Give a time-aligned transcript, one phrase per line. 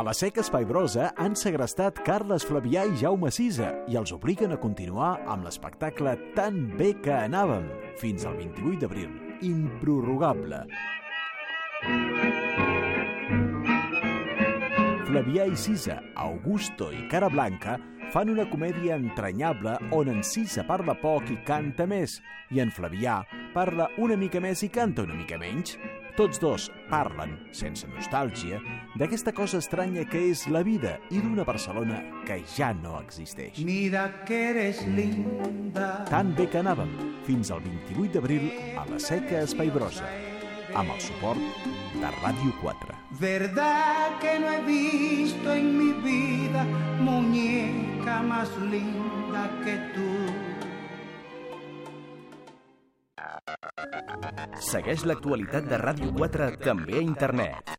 [0.00, 4.56] A la seca espaibrosa han segrestat Carles Flavià i Jaume Sisa i els obliguen a
[4.56, 7.66] continuar amb l'espectacle Tan bé que anàvem
[8.00, 9.12] fins al 28 d'abril.
[9.44, 10.62] Improrrogable.
[15.10, 17.76] Flavià i Sisa, Augusto i Cara Blanca
[18.14, 23.20] fan una comèdia entranyable on en Sisa parla poc i canta més, i en Flavià
[23.52, 25.76] parla una mica més i canta una mica menys.
[26.20, 28.58] Tots dos parlen, sense nostàlgia,
[29.00, 33.62] d'aquesta cosa estranya que és la vida i d'una Barcelona que ja no existeix.
[33.64, 35.86] Mira que eres linda.
[36.10, 36.92] Tan bé que anàvem,
[37.24, 40.12] fins al 28 d'abril a la Seca Espaibrosa,
[40.76, 41.40] amb el suport
[41.96, 43.00] de Ràdio 4.
[43.16, 46.68] Verdad que no he visto en mi vida
[47.00, 50.19] muñeca más linda que tú.
[54.70, 57.76] Segueix l'actualitat de Ràdio 4 també a internet.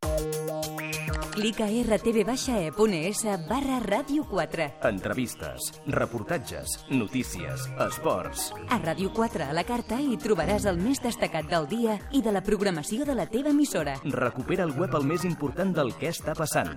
[1.31, 4.65] Clica a rtv-e.es barra ràdio 4.
[4.89, 8.49] Entrevistes, reportatges, notícies, esports...
[8.67, 12.33] A Ràdio 4 a la carta hi trobaràs el més destacat del dia i de
[12.35, 13.95] la programació de la teva emissora.
[14.03, 16.75] Recupera el web el més important del que està passant.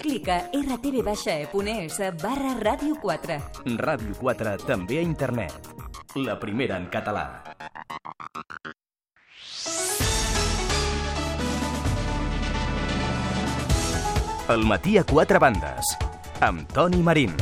[0.00, 3.38] Clica a rtv-e.es barra ràdio 4.
[3.78, 5.89] Ràdio 4 també a internet.
[6.16, 7.22] La primera en català.
[14.50, 15.92] El matí a quatre bandes,
[16.42, 17.36] amb Toni Marín.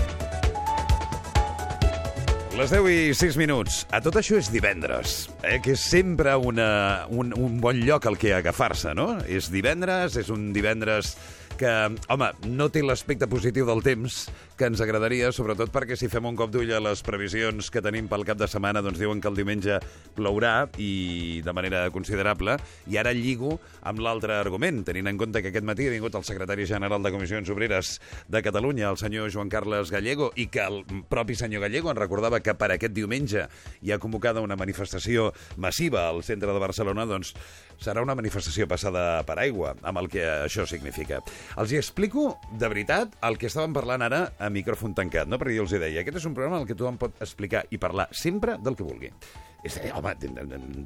[2.59, 3.87] Les 10 i 6 minuts.
[3.89, 5.63] A tot això és divendres, eh?
[5.65, 9.15] que és sempre una, un, un bon lloc al que agafar-se, no?
[9.25, 11.15] És divendres, és un divendres
[11.59, 11.73] que,
[12.09, 14.29] home, no té l'aspecte positiu del temps
[14.59, 18.09] que ens agradaria, sobretot perquè si fem un cop d'ull a les previsions que tenim
[18.11, 19.77] pel cap de setmana, doncs diuen que el diumenge
[20.17, 22.57] plourà i de manera considerable,
[22.91, 26.27] i ara lligo amb l'altre argument, tenint en compte que aquest matí ha vingut el
[26.27, 30.83] secretari general de Comissions Obreres de Catalunya, el senyor Joan Carles Gallego, i que el
[31.11, 33.47] propi senyor Gallego en recordava que per aquest diumenge
[33.83, 37.35] hi ha convocada una manifestació massiva al centre de Barcelona, doncs
[37.83, 41.23] serà una manifestació passada per aigua, amb el que això significa.
[41.59, 45.41] Els hi explico, de veritat, el que estàvem parlant ara a micròfon tancat, no?
[45.41, 47.67] perquè jo els hi deia, aquest és un programa en el que tothom pot explicar
[47.71, 49.13] i parlar sempre del que vulgui.
[49.67, 50.13] És, eh, home,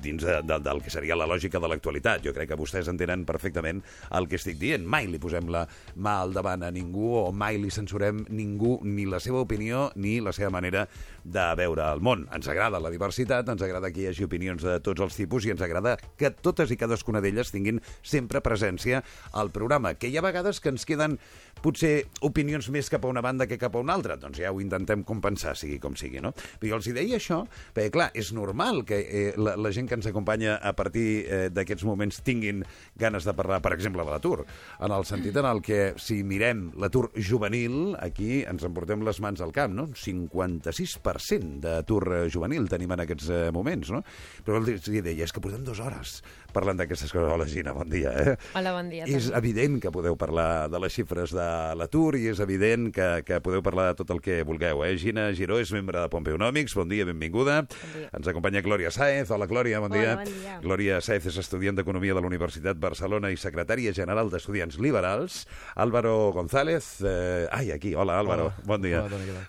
[0.00, 2.22] dins de, de, del que seria la lògica de l'actualitat.
[2.24, 3.82] Jo crec que vostès entenen perfectament
[4.16, 4.86] el que estic dient.
[4.88, 5.66] Mai li posem la
[6.00, 10.14] mà al davant a ningú o mai li censurem ningú ni la seva opinió ni
[10.24, 10.86] la seva manera
[11.22, 12.24] de veure el món.
[12.32, 15.52] Ens agrada la diversitat, ens agrada que hi hagi opinions de tots els tipus i
[15.52, 19.92] ens agrada que totes i cadascuna d'elles tinguin sempre presència al programa.
[20.00, 21.18] Que hi ha vegades que ens queden
[21.62, 21.92] potser
[22.26, 24.18] opinions més cap a una banda que cap a una altra.
[24.20, 26.32] Doncs ja ho intentem compensar, sigui com sigui, no?
[26.32, 27.42] Però jo els hi deia això,
[27.74, 31.46] perquè clar, és normal que eh, la, la gent que ens acompanya a partir eh,
[31.54, 32.64] d'aquests moments tinguin
[32.98, 34.46] ganes de parlar, per exemple, de l'atur.
[34.82, 39.42] En el sentit en el que, si mirem l'atur juvenil, aquí ens emportem les mans
[39.44, 39.88] al camp, no?
[39.94, 44.02] 56% d'atur eh, juvenil tenim en aquests eh, moments, no?
[44.46, 46.20] Però els hi deia, és que portem dues hores
[46.52, 47.30] parlant d'aquestes coses.
[47.32, 48.12] Hola, Gina, bon dia.
[48.12, 48.36] Eh?
[48.58, 49.06] Hola, bon dia.
[49.08, 49.40] És també.
[49.40, 51.46] evident que podeu parlar de les xifres de
[51.78, 54.84] l'atur i és evident que, que podeu parlar de tot el que vulgueu.
[54.86, 54.94] Eh?
[55.00, 56.76] Gina Giró és membre de Pompeonòmics.
[56.78, 57.62] Bon dia, benvinguda.
[57.68, 58.10] Bon dia.
[58.18, 59.30] Ens acompanya Glòria Sáez.
[59.30, 60.16] Hola, Glòria, bon dia.
[60.16, 60.58] Hola, bon dia.
[60.64, 65.44] Glòria Sáez és estudiant d'Economia de la Universitat Barcelona i secretària general d'Estudiants Liberals.
[65.76, 66.98] Álvaro González...
[67.04, 67.48] Eh...
[67.52, 67.94] Ai, aquí.
[67.94, 68.50] Hola, Álvaro.
[68.52, 68.66] Hola.
[68.66, 69.02] Bon dia.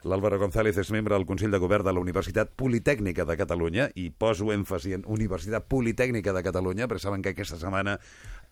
[0.03, 4.09] L'Álvaro González és membre del Consell de Govern de la Universitat Politècnica de Catalunya i
[4.09, 7.97] poso èmfasi en Universitat Politècnica de Catalunya perquè saben que aquesta setmana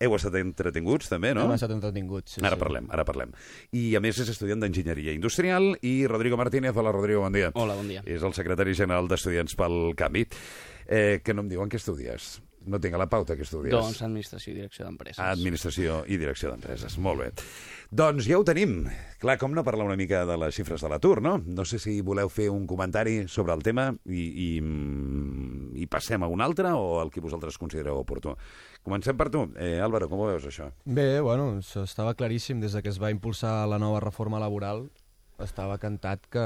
[0.00, 1.44] heu estat entretinguts també, no?
[1.48, 2.36] Hem estat entretinguts.
[2.38, 2.60] Sí, Ara sí.
[2.62, 3.32] parlem, ara parlem.
[3.72, 6.76] I a més és estudiant d'Enginyeria Industrial i Rodrigo Martínez.
[6.76, 7.50] Hola, Rodrigo, bon dia.
[7.54, 8.02] Hola, bon dia.
[8.06, 10.26] És el secretari general d'Estudiants pel Canvi.
[10.86, 12.40] Eh, que no em diuen què estudies.
[12.66, 13.72] No tinc a la pauta que estudies.
[13.74, 15.18] Doncs Administració i Direcció d'Empreses.
[15.24, 16.96] Administració i Direcció d'Empreses.
[16.98, 17.30] Molt bé.
[17.90, 18.86] Doncs ja ho tenim.
[19.20, 21.36] Clar, com no parlar una mica de les xifres de l'atur, no?
[21.44, 24.48] No sé si voleu fer un comentari sobre el tema i, i,
[25.82, 28.34] i passem a un altre o el que vosaltres considereu oportú.
[28.82, 29.44] Comencem per tu.
[29.58, 30.70] Eh, Álvaro, com ho veus, això?
[30.84, 34.88] Bé, bueno, això estava claríssim des de que es va impulsar la nova reforma laboral
[35.42, 36.42] estava cantat que,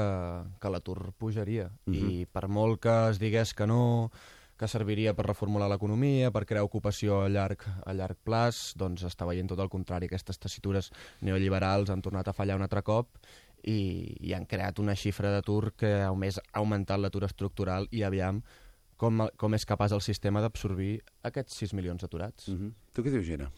[0.59, 2.09] que l'atur pujaria Mhm.
[2.09, 4.09] i per molt que es digués que no
[4.57, 9.27] que serviria per reformular l'economia, per crear ocupació a llarg, a llarg plaç, doncs està
[9.29, 10.09] veient tot el contrari.
[10.09, 13.19] Aquestes tessitures neoliberals han tornat a fallar un altre cop
[13.63, 13.79] i,
[14.19, 18.41] i han creat una xifra d'atur que a més ha augmentat l'atur estructural i aviam
[18.97, 20.97] com, com és capaç el sistema d'absorbir
[21.29, 22.49] aquests 6 milions d'aturats.
[22.49, 22.73] Mm -hmm.
[22.93, 23.51] Tu què dius, Gina?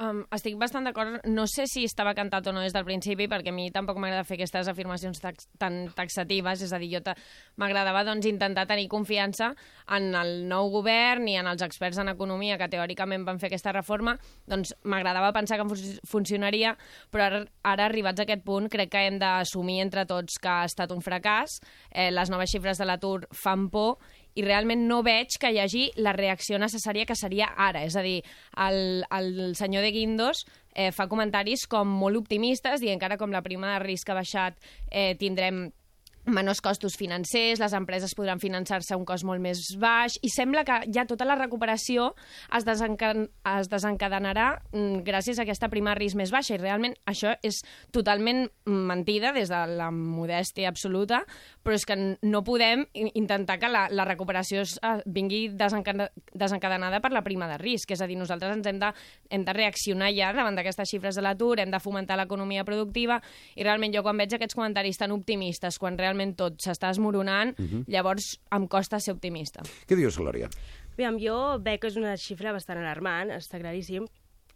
[0.00, 1.20] Um, estic bastant d'acord.
[1.28, 4.24] No sé si estava cantat o no des del principi, perquè a mi tampoc m'agrada
[4.26, 7.14] fer aquestes afirmacions tax tan taxatives, és a dir, jo
[7.60, 9.52] m'agradava doncs, intentar tenir confiança
[9.94, 13.74] en el nou govern i en els experts en economia que teòricament van fer aquesta
[13.76, 14.16] reforma,
[14.48, 16.74] doncs m'agradava pensar que fun funcionaria,
[17.12, 20.64] però ara, ara arribats a aquest punt crec que hem d'assumir entre tots que ha
[20.64, 21.60] estat un fracàs,
[21.90, 23.98] eh, les noves xifres de l'atur fan por
[24.34, 27.84] i realment no veig que hi hagi la reacció necessària que seria ara.
[27.84, 28.20] És a dir,
[28.66, 33.32] el, el senyor de Guindos eh, fa comentaris com molt optimistes, dient que ara com
[33.32, 34.58] la prima de risc ha baixat
[34.90, 35.68] eh, tindrem
[36.26, 40.62] menors costos financers, les empreses podran finançar-se a un cost molt més baix, i sembla
[40.66, 42.12] que ja tota la recuperació
[42.54, 43.12] es, desenca
[43.58, 47.62] es desencadenarà mm, gràcies a aquesta prima risc més baixa, i realment això és
[47.94, 51.22] totalment mentida des de la modèstia absoluta,
[51.62, 57.12] però és que no podem intentar que la, la recuperació eh, vingui desencade desencadenada per
[57.12, 58.92] la prima de risc, és a dir, nosaltres ens hem de,
[59.30, 63.18] hem de reaccionar ja davant d'aquestes xifres de l'atur, hem de fomentar l'economia productiva,
[63.56, 67.54] i realment jo quan veig aquests comentaris tan optimistes, quan realment tot s'està esmoronant,
[67.88, 69.62] llavors em costa ser optimista.
[69.88, 70.48] Què dius, Glòria?
[70.94, 74.04] Aviam, jo veig que és una xifra bastant alarmant, està claríssim,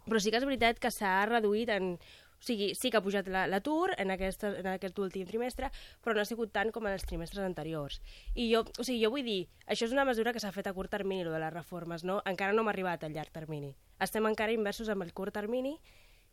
[0.06, 1.96] però sí que és veritat que s'ha reduït en...
[2.36, 5.70] O sigui, sí que ha pujat la- l'atur en, aquesta, en aquest últim trimestre,
[6.04, 7.96] però no ha sigut tant com en els trimestres anteriors.
[8.36, 10.74] I jo, o sigui, jo vull dir, això és una mesura que s'ha fet a
[10.76, 12.18] curt termini, lo de les reformes, no?
[12.28, 13.72] Encara no hem arribat al llarg termini.
[14.04, 15.78] Estem encara inversos amb el curt termini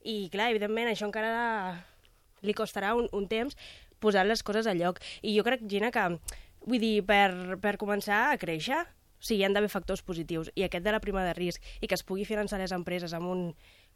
[0.04, 1.88] i, clar, evidentment, això encara
[2.44, 3.56] li costarà un, un temps
[4.04, 5.00] posar les coses a lloc.
[5.24, 6.04] I jo crec, Gina, que,
[6.68, 10.52] vull dir, per, per començar a créixer, o sigui, hi han d'haver factors positius.
[10.60, 13.32] I aquest de la prima de risc i que es pugui finançar les empreses amb
[13.32, 13.46] un,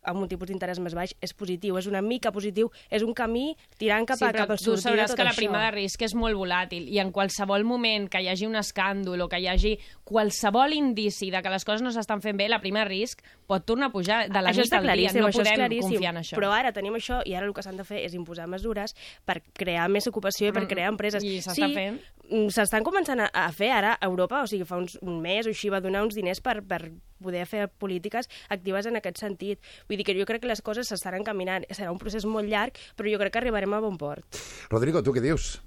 [0.04, 3.56] amb un tipus d'interès més baix és positiu, és una mica positiu, és un camí
[3.78, 5.38] tirant cap, a, cap tu sortir de sabràs que la això.
[5.42, 9.22] prima de risc és molt volàtil i en qualsevol moment que hi hagi un escàndol
[9.22, 12.60] o que hi hagi qualsevol indici de que les coses no s'estan fent bé, la
[12.62, 15.12] prima de risc pot tornar a pujar de la això nit al dia.
[15.14, 16.36] No podem confiar en això.
[16.40, 18.96] Però ara tenim això i ara el que s'han de fer és imposar mesures
[19.26, 21.24] per crear més ocupació i per Mm, crear empreses.
[21.24, 22.00] i s'està sí, fent.
[22.30, 25.46] mm, S'estan començant a, a fer ara a Europa, o sigui, fa uns, un mes
[25.46, 26.92] o així va donar uns diners per, per
[27.24, 29.64] poder fer polítiques actives en aquest sentit.
[29.88, 31.66] Vull dir que jo crec que les coses s'estan encaminant.
[31.72, 34.44] Serà un procés molt llarg, però jo crec que arribarem a bon port.
[34.72, 35.58] Rodrigo, tu què dius?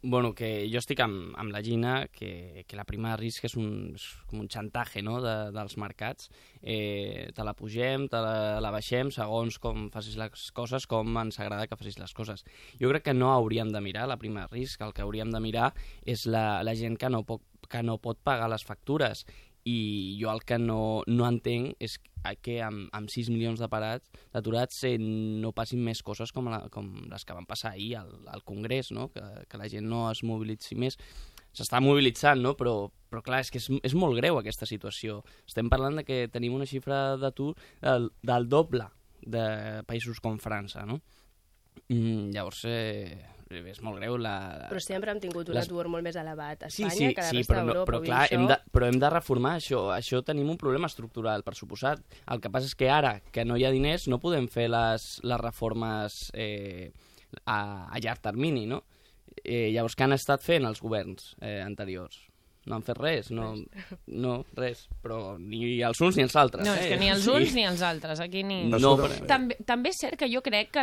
[0.00, 3.56] Bueno, que jo estic amb, amb la Gina, que, que la prima de risc és,
[3.58, 5.16] un, és com un xantatge no?
[5.24, 6.28] de, dels mercats.
[6.62, 11.40] Eh, te la pugem, te la, la baixem, segons com facis les coses, com ens
[11.42, 12.46] agrada que facis les coses.
[12.78, 15.42] Jo crec que no hauríem de mirar la prima de risc, el que hauríem de
[15.42, 15.72] mirar
[16.06, 19.26] és la, la gent que no, pot, que no pot pagar les factures.
[19.68, 21.98] I jo el que no, no entenc és
[22.42, 26.64] que amb, amb 6 milions de parats d'aturats eh, no passin més coses com, la,
[26.72, 29.08] com les que van passar ahir al, al Congrés, no?
[29.14, 30.98] que, que la gent no es mobilitzi més.
[31.56, 32.54] S'està mobilitzant, no?
[32.58, 35.22] però, però clar, és que és, és molt greu aquesta situació.
[35.48, 38.90] Estem parlant de que tenim una xifra d'atur del, del doble
[39.28, 39.46] de
[39.88, 41.00] països com França, no?
[41.88, 44.66] Mm, llavors, eh, és molt greu la...
[44.68, 47.20] Però sempre hem tingut un Les- atur molt més elevat a Sí, Espanya sí, que
[47.20, 47.92] a la sí, resta però, no, d'Europa.
[47.92, 49.80] però clar, això- hem de, però hem de reformar això.
[49.96, 52.02] Això tenim un problema estructural, per suposat.
[52.28, 55.08] El que passa és que ara, que no hi ha diners, no podem fer les,
[55.24, 56.90] les reformes eh,
[57.46, 58.82] a, a llarg termini, no?
[59.44, 62.24] Eh, llavors, què han estat fent els governs eh, anteriors?
[62.68, 63.54] No han fet res, no,
[64.24, 66.66] no, res, però ni els uns ni els altres.
[66.66, 66.88] No, és eh?
[66.90, 67.30] que ni els Sí.
[67.32, 68.20] uns ni els altres.
[68.20, 68.66] Aquí ni...
[68.68, 70.82] No, No, però- També, també és cert que jo crec que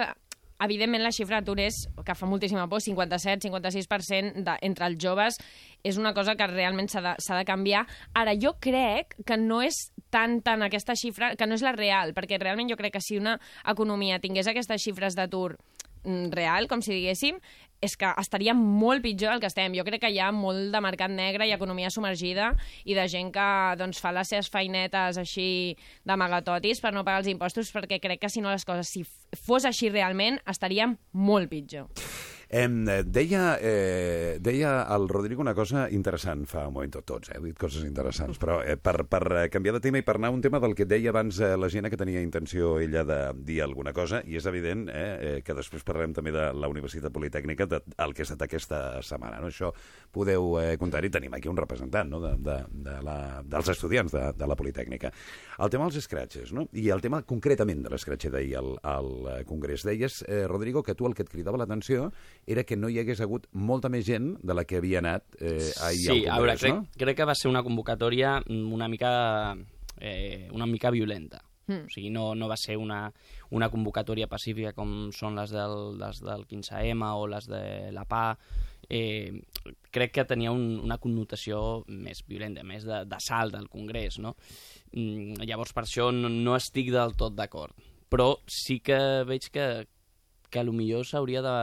[0.63, 5.39] evidentment la xifra d'atur és, que fa moltíssima por, 57-56% de, entre els joves,
[5.83, 7.85] és una cosa que realment s'ha de, de canviar.
[8.13, 12.15] Ara, jo crec que no és tant, tant aquesta xifra, que no és la real,
[12.15, 13.37] perquè realment jo crec que si una
[13.67, 15.57] economia tingués aquestes xifres d'atur
[16.03, 17.41] mm, real, com si diguéssim,
[17.83, 19.75] és que estaria molt pitjor del que estem.
[19.77, 22.51] Jo crec que hi ha molt de mercat negre i economia submergida
[22.85, 25.49] i de gent que doncs, fa les seves feinetes així
[26.05, 29.05] d'amagatotis per no pagar els impostos, perquè crec que si no les coses, si
[29.45, 31.91] fos així realment, estaríem molt pitjor.
[32.49, 32.67] Eh,
[33.05, 37.43] deia, eh, deia el Rodrigo una cosa interessant fa un moment, tot, tots, eh, he
[37.43, 40.35] dit coses interessants, però eh, per, per eh, canviar de tema i per anar a
[40.35, 43.61] un tema del que deia abans eh, la Gina, que tenia intenció ella de dir
[43.65, 47.65] alguna cosa, i és evident eh, eh, que després parlarem també de la Universitat Politècnica,
[47.65, 49.41] de, el que ha estat aquesta setmana.
[49.41, 49.49] No?
[49.49, 49.71] Això
[50.13, 52.21] podeu eh, comptar-hi, tenim aquí un representant no?
[52.21, 55.11] de, de, de la, dels estudiants de, de la Politècnica.
[55.57, 56.67] El tema dels escratxes, no?
[56.77, 59.85] i el tema concretament de l'escratxe d'ahir al, al eh, Congrés.
[59.87, 62.11] Deies, eh, Rodrigo, que tu el que et cridava l'atenció
[62.47, 65.71] era que no hi hagués hagut molta més gent de la que havia anat eh,
[65.81, 66.87] ahir sí, al a veure, Congrés, crec, no?
[67.05, 69.55] crec que va ser una convocatòria una mica,
[69.99, 71.41] eh, una mica violenta.
[71.67, 71.87] Mm.
[71.87, 73.07] O sigui, no, no va ser una,
[73.49, 78.37] una convocatòria pacífica com són les del, les del 15M o les de la PA.
[78.87, 79.33] Eh,
[79.89, 84.35] crec que tenia un, una connotació més violenta, més de- d'assalt del Congrés, no?
[84.93, 87.73] Mm, llavors, per això no, no estic del tot d'acord.
[88.15, 89.87] però sí que veig que,
[90.55, 91.55] que a lo millor s'hauria de,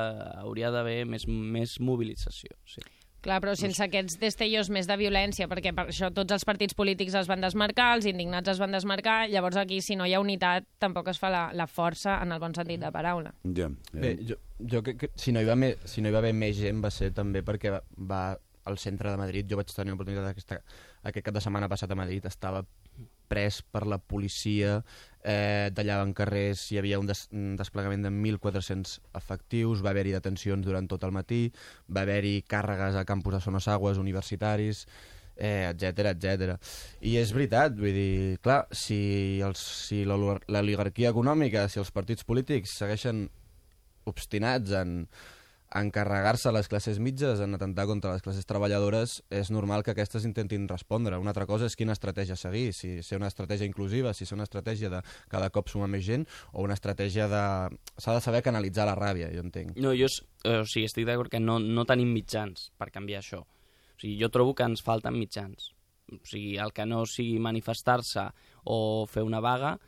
[0.43, 2.53] hauria d'haver més, més mobilització.
[2.69, 2.85] Sí.
[3.23, 7.15] Clar, però sense aquests destellos més de violència, perquè per això tots els partits polítics
[7.21, 10.67] es van desmarcar, els indignats es van desmarcar, llavors aquí, si no hi ha unitat,
[10.83, 13.31] tampoc es fa la, la força en el bon sentit de paraula.
[13.57, 16.19] Ja, Bé, jo, jo crec que si no, hi va me, si no hi va
[16.19, 18.25] haver més gent va ser també perquè va, va
[18.67, 20.59] al centre de Madrid, jo vaig tenir l'oportunitat aquesta,
[21.07, 22.65] aquest cap de setmana passat a Madrid, estava
[23.33, 24.83] pres per la policia,
[25.25, 30.67] eh, tallaven carrers, hi havia un, des, un desplegament de 1.400 efectius, va haver-hi detencions
[30.69, 31.47] durant tot el matí,
[31.89, 34.85] va haver-hi càrregues a campus de Sonosagües, universitaris,
[35.37, 36.57] eh, etc etc.
[37.09, 42.27] I és veritat, vull dir, clar, si, els, si l'oli- l'oligarquia econòmica, si els partits
[42.29, 43.25] polítics segueixen
[44.11, 45.07] obstinats en
[45.75, 50.69] encarregar-se les classes mitges, en atentar contra les classes treballadores, és normal que aquestes intentin
[50.69, 51.19] respondre.
[51.21, 54.47] Una altra cosa és quina estratègia seguir, si ser una estratègia inclusiva, si ser una
[54.49, 55.03] estratègia de
[55.33, 57.45] cada cop sumar més gent, o una estratègia de...
[57.97, 59.77] S'ha de saber canalitzar la ràbia, jo entenc.
[59.81, 60.11] No, jo
[60.45, 63.43] eh, o sigui, estic d'acord que no, no tenim mitjans per canviar això.
[63.43, 65.73] O sigui, jo trobo que ens falten mitjans.
[66.13, 68.29] O sigui, el que no sigui manifestar-se
[68.69, 69.79] o fer una vaga,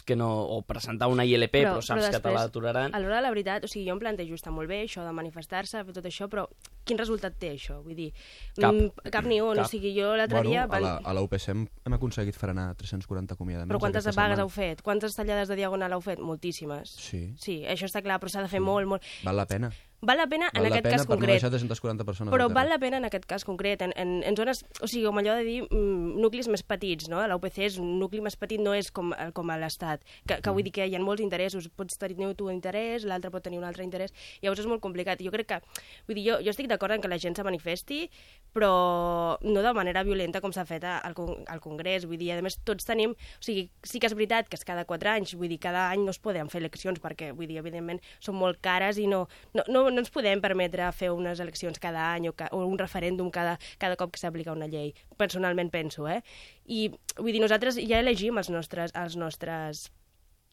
[0.00, 2.94] que no, o presentar una ILP, però, però saps que te l'aturaran.
[2.96, 5.12] A l'hora de la veritat, o sigui, jo em plantejo, està molt bé això de
[5.12, 6.46] manifestar-se, fer tot això, però
[6.88, 7.82] quin resultat té això?
[7.84, 8.08] Vull dir,
[8.56, 8.72] Cap.
[8.72, 9.60] mm, cap ni un.
[9.60, 9.66] Cap.
[9.66, 10.64] O sigui, jo l'altre dia...
[10.64, 14.42] a la, a la UPC hem, hem aconseguit frenar 340 acomiadaments Però quantes vagues setmana.
[14.42, 14.82] heu fet?
[14.86, 16.22] Quantes tallades de diagonal heu fet?
[16.22, 16.96] Moltíssimes.
[16.96, 17.26] Sí.
[17.36, 19.14] Sí, això està clar, però s'ha de fer molt, molt...
[19.26, 19.74] Val la pena.
[20.02, 21.34] Val la pena en Val la aquest pena cas per no concret.
[21.36, 24.36] deixar 340 persones Però al val la pena en aquest cas concret, en, en, en
[24.36, 27.20] zones, o sigui, com allò de dir mm, nuclis més petits, no?
[27.22, 30.50] La UPC és un nucli més petit, no és com, com a l'Estat, que, que
[30.50, 33.58] vull dir que hi ha molts interessos, pots tenir tu un interès, l'altre pot tenir
[33.62, 34.10] un altre interès,
[34.42, 35.22] llavors és molt complicat.
[35.22, 35.60] Jo crec que,
[36.08, 38.08] vull dir, jo, jo estic d'acord en que la gent se manifesti,
[38.52, 42.42] però no de manera violenta com s'ha fet al, con- al Congrés, vull dir, a
[42.42, 45.48] més tots tenim, o sigui, sí que és veritat que és cada quatre anys, vull
[45.48, 48.98] dir, cada any no es poden fer eleccions perquè, vull dir, evidentment són molt cares
[48.98, 52.48] i no, no, no, no ens podem permetre fer unes eleccions cada any o, ca,
[52.52, 54.92] o un referèndum cada, cada cop que s'aplica una llei.
[55.20, 56.20] Personalment penso, eh?
[56.66, 59.88] I, vull dir, nosaltres ja elegim els nostres, els nostres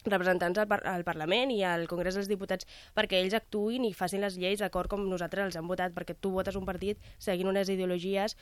[0.05, 2.65] representants al, par al Parlament i al Congrés dels Diputats
[2.95, 6.31] perquè ells actuïn i facin les lleis d'acord com nosaltres els hem votat, perquè tu
[6.31, 8.35] votes un partit seguint unes ideologies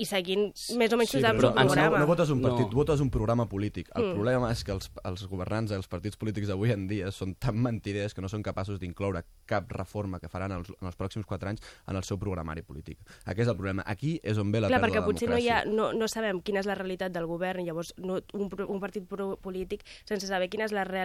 [0.00, 0.46] i seguint
[0.80, 1.98] més o menys Sí, però un no, programa.
[1.98, 2.48] no votes un No.
[2.48, 3.90] partit, votes un programa polític.
[3.94, 4.14] El Mm.
[4.14, 8.14] problema és que els, els governants, els partits polítics d'avui en dia són tan mentiders
[8.14, 11.60] que no són capaços d'incloure cap reforma que faran els, en els pròxims quatre anys
[11.86, 12.98] en el seu programari polític.
[13.26, 13.82] Aquest és el problema.
[13.84, 15.68] Aquí és on ve la Clar, pèrdua perquè de potser no, hi democràcia.
[15.70, 18.80] ha, no, no sabem quina és la realitat del govern i llavors no, un, un
[18.80, 20.99] partit polític sense saber quina és la realitat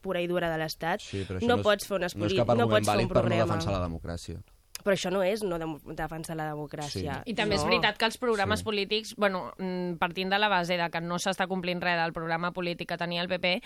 [0.00, 2.46] pura i dura de l'Estat Sí, no, és- pots fer unes no és polí- cap
[2.48, 3.44] no argument pots fer un per no programa.
[3.44, 4.42] defensar la democràcia.
[4.82, 7.22] Però això no és no dem defensar la democràcia.
[7.26, 7.60] I també no.
[7.60, 8.64] és veritat que els programes sí.
[8.64, 12.52] polítics, bueno, mm, partint de la base de que no s'està complint res del programa
[12.52, 13.62] polític que tenia el PP,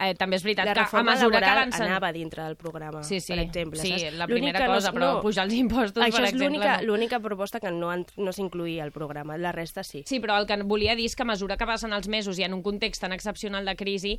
[0.00, 1.86] eh, també és veritat La que a mesura que avancen...
[1.86, 3.80] anava dintre del programa, Sí, sí, per exemple.
[3.80, 4.14] sí, saps?
[4.18, 6.86] la primera cosa, però pujar els impostos, Això per és exemple, l'única no.
[6.88, 10.02] l'única proposta que no, no s'incluïa al programa, la resta sí.
[10.06, 12.44] Sí, però el que volia dir és que a mesura que passen els mesos i
[12.44, 14.18] en un context tan excepcional de crisi,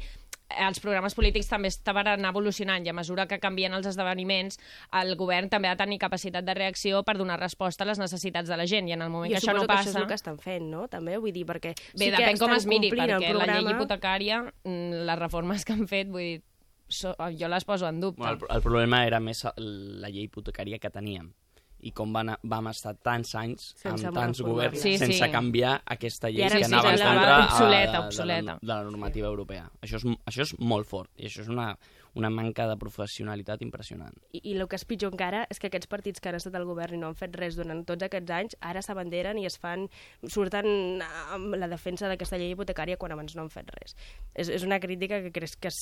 [0.49, 4.59] eh, els programes polítics també estaven evolucionant i a mesura que canvien els esdeveniments,
[5.01, 8.49] el govern també ha de tenir capacitat de reacció per donar resposta a les necessitats
[8.49, 9.93] de la gent i en el moment Jo que això no suposo que això és
[9.95, 9.99] passa...
[10.03, 10.87] el que estan fent, no?
[10.87, 13.71] També, vull dir, perquè Bé, sí que depèn com es miri, perquè la llei programa.
[13.71, 16.41] hipotecària, mm, les reformes que han fet, vull dir,
[16.91, 18.21] so, jo les poso en dubte.
[18.21, 21.31] Bueno, el, el problema era més la llei hipotecària que teníem
[21.81, 25.29] i com van, vam estar tants anys Sense amb tants governs Sí, sense sí.
[25.33, 28.41] canviar aquesta llei ara que sí, anava en semblava contra obsoleta, eh, obsoleta.
[28.41, 29.65] De, la, de la normativa europea.
[29.81, 31.71] Això és, això és molt fort i això és una,
[32.13, 34.13] una manca de professionalitat impressionant.
[34.33, 36.65] I, I el que és pitjor encara és que aquests partits que han estat al
[36.67, 39.87] govern i no han fet res durant tots aquests anys, ara s'abanderen i es fan,
[40.27, 41.01] surten
[41.31, 43.95] amb la defensa d'aquesta llei hipotecària quan abans no han fet res.
[44.35, 45.79] És, és una crítica que crec que és,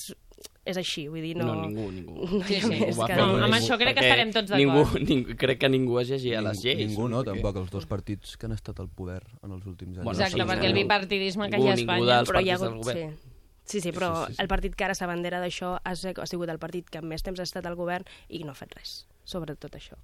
[0.70, 1.50] és així, vull dir, no...
[1.50, 2.28] No, ningú, ningú.
[2.40, 2.80] No Sí, sí.
[2.98, 5.04] va que fer No, amb ningú, això crec que estarem tots ningú, d'acord.
[5.10, 6.86] ningú, crec que ningú es llegia les lleis.
[6.90, 9.98] Ningú no, perquè- tampoc, els dos partits que han estat al poder en els últims
[9.98, 10.06] anys.
[10.06, 12.16] Bueno, Exacte, sí, perquè el ningú- bipartidisme que ningú- hi ha a ningú Espanya...
[12.20, 12.86] dels però hi ha partits del hagut...
[12.86, 13.18] govern.
[13.18, 13.29] Sí.
[13.70, 16.50] Sí, sí, però Sí, sí, sí, el partit que ara s'abandera d'això ha, ha sigut
[16.50, 19.54] el partit que més temps ha estat al govern i no ha fet res sobre
[19.56, 20.00] tot això.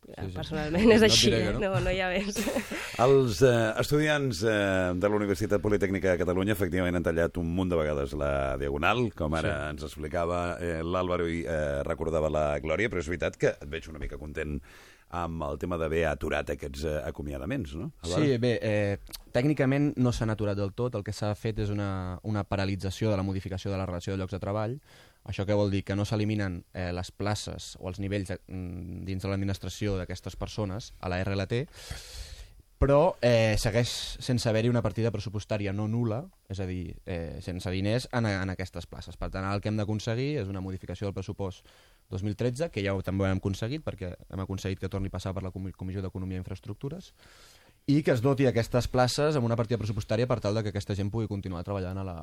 [0.00, 0.30] Sí, sí.
[0.32, 1.52] Personalment No és et així, diré eh?
[1.54, 1.60] no.
[1.74, 2.38] no, no hi ha més.
[3.04, 7.72] Els eh, estudiants eh, de la Universitat Politècnica de Catalunya efectivament han tallat un munt
[7.72, 9.74] de vegades la Diagonal, com ara sí.
[9.74, 13.88] ens explicava eh, l'Àlvaro i eh, recordava la Glòria, però és veritat que et veig
[13.92, 14.56] una mica content
[15.10, 17.90] amb el tema d'haver aturat aquests eh, acomiadaments, no?
[18.04, 18.24] Álvaro?
[18.24, 22.18] Sí, bé, eh, tècnicament no s'han aturat del tot, el que s'ha fet és una,
[22.22, 24.78] una paralització de la modificació de la relació de llocs de treball.
[25.28, 25.82] Això què vol dir?
[25.84, 30.38] Que no s'eliminen eh, les places o els nivells de, mm, dins de l'administració d'aquestes
[30.38, 31.66] persones a la RLT,
[32.80, 33.90] però eh, segueix
[34.24, 38.54] sense haver-hi una partida pressupostària no nula, és a dir, eh, sense diners en, en
[38.54, 39.18] aquestes places.
[39.20, 41.68] Per tant, el que hem d'aconseguir és una modificació del pressupost
[42.10, 45.32] 2013, que ja ho, també ho hem aconseguit, perquè hem aconseguit que torni a passar
[45.36, 47.12] per la Comi- Comissió d'Economia i Infraestructures,
[47.86, 50.94] i que es doti aquestes places amb una partida pressupostària per tal de que aquesta
[50.94, 52.18] gent pugui continuar treballant a la,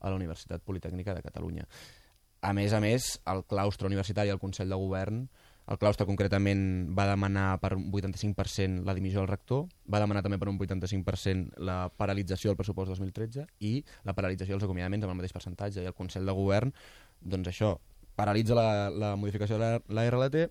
[0.00, 1.68] a la Universitat Politècnica de Catalunya.
[2.40, 5.24] A més a més, el claustre universitari, el Consell de Govern,
[5.68, 6.60] el claustre concretament
[6.96, 11.58] va demanar per un 85% la dimissió del rector, va demanar també per un 85%
[11.60, 13.74] la paralització del pressupost 2013 i
[14.08, 15.82] la paralització dels acomiadaments amb el mateix percentatge.
[15.84, 16.72] I el Consell de Govern,
[17.20, 17.74] doncs això,
[18.18, 20.48] paralitza la, la modificació de la, la RLT,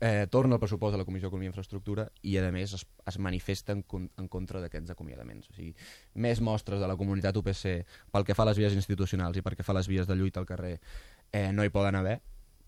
[0.00, 3.18] eh, torna el pressupost de la Comissió d'Economia i Infraestructura i, a més, es, es
[3.22, 5.48] manifesta en, con- en contra d'aquests acomiadaments.
[5.50, 5.72] O sigui,
[6.20, 7.64] més mostres de la comunitat UPC
[8.12, 10.16] pel que fa a les vies institucionals i pel que fa a les vies de
[10.18, 10.74] lluita al carrer
[11.32, 12.18] eh, no hi poden haver.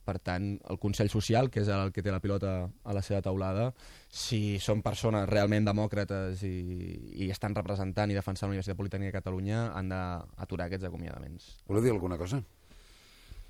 [0.09, 3.21] Per tant, el Consell Social, que és el que té la pilota a la seva
[3.21, 3.67] taulada,
[4.09, 6.55] si són persones realment demòcrates i,
[7.27, 11.51] i estan representant i defensant la Universitat Politècnica de Catalunya, han d'aturar aquests acomiadaments.
[11.69, 12.41] Voleu dir alguna cosa?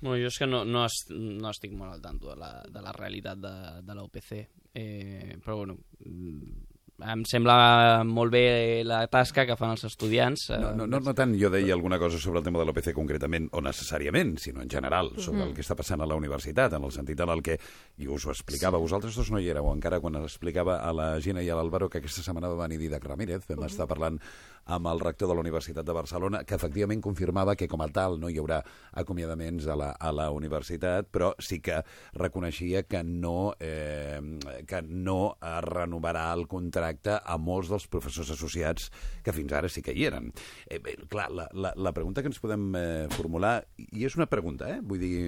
[0.01, 2.81] Bueno, jo és que no, no, es, no estic molt al tanto de la, de
[2.81, 3.53] la realitat de,
[3.83, 4.31] de la UPC,
[4.73, 5.75] eh, però bueno,
[6.05, 6.65] mm,
[6.99, 10.49] em sembla molt bé la tasca que fan els estudiants.
[10.51, 11.31] eh, No, no, no, no tant.
[11.39, 15.13] Jo deia alguna cosa sobre el tema de l'OPC concretament, o necessàriament, sinó en general,
[15.17, 17.55] sobre el que està passant a la universitat, en el sentit en el que,
[18.03, 21.43] i us ho explicava, vosaltres dos no hi éreu encara quan explicava a la Gina
[21.43, 24.19] i a l'Àlvaro que aquesta setmana va venir Didac Ramírez, vam estar parlant
[24.65, 28.19] amb el rector de la Universitat de Barcelona, que efectivament confirmava que com a tal
[28.19, 28.59] no hi haurà
[29.01, 31.81] acomiadaments a la, a la universitat, però sí que
[32.17, 34.19] reconeixia que no, eh,
[34.67, 38.89] que no es renovarà el contracte a molts dels professors associats
[39.23, 40.31] que fins ara sí que hi eren.
[40.67, 44.29] Eh, bé, clar, la, la, la pregunta que ens podem eh, formular, i és una
[44.29, 44.81] pregunta, eh?
[44.83, 45.23] vull dir,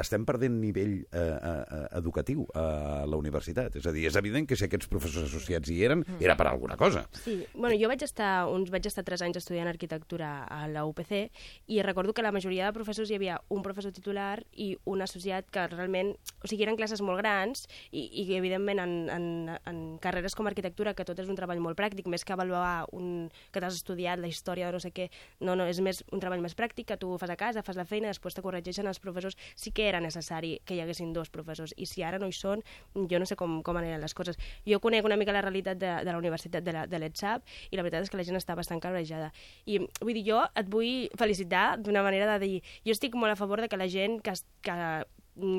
[0.00, 3.78] estem perdent nivell eh, eh, educatiu a la universitat.
[3.80, 6.76] És a dir, és evident que si aquests professors associats hi eren, era per alguna
[6.76, 7.06] cosa.
[7.22, 11.30] Sí, bueno, jo vaig estar, uns, vaig estar tres anys estudiant arquitectura a la UPC
[11.72, 15.48] i recordo que la majoria de professors hi havia un professor titular i un associat
[15.52, 16.12] que realment,
[16.42, 19.26] o sigui, eren classes molt grans i, i evidentment en, en,
[19.64, 23.30] en carreres com arquitectura, que tot és un treball molt pràctic, més que avaluar un,
[23.52, 25.08] que t'has estudiat la història de no sé què,
[25.40, 27.88] no, no, és més un treball més pràctic, que tu fas a casa, fas la
[27.88, 31.74] feina, després te corregeixen els professors, sí que era necessari que hi haguessin dos professors,
[31.76, 32.62] i si ara no hi són,
[32.94, 34.38] jo no sé com, com aniran les coses.
[34.68, 38.06] Jo conec una mica la realitat de, de la universitat de l'ETSAP, i la veritat
[38.06, 39.32] és que la gent està bastant cabrejada.
[39.66, 43.38] I vull dir, jo et vull felicitar d'una manera de dir, jo estic molt a
[43.38, 44.34] favor de que la gent que,
[44.66, 44.76] que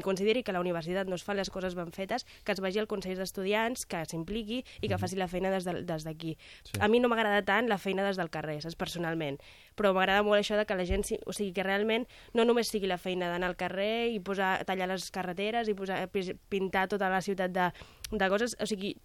[0.03, 2.87] consideri que la universitat no es fa les coses ben fetes, que es vagi al
[2.87, 6.37] Consell d'Estudiants, que s'impliqui i que faci la feina des de- des d'aquí.
[6.63, 6.73] Sí.
[6.79, 9.37] A mi no m'agrada tant la feina des del carrer, saps, personalment,
[9.75, 12.87] però m'agrada molt això de que la gent, o sigui, que realment no només sigui
[12.87, 16.09] la feina d'anar al carrer i posar, tallar les carreteres i posar,
[16.49, 17.71] pintar tota la ciutat de,
[18.11, 18.95] de coses, o sigui,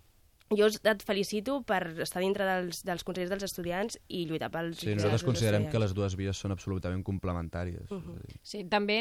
[0.58, 4.92] jo et felicito per estar dintre dels, dels consells dels estudiants i lluitar pels Sí,
[4.92, 7.90] nosaltres dels considerem que les dues vies són absolutament complementàries.
[7.90, 8.18] Uh -huh.
[8.42, 9.00] Sí, també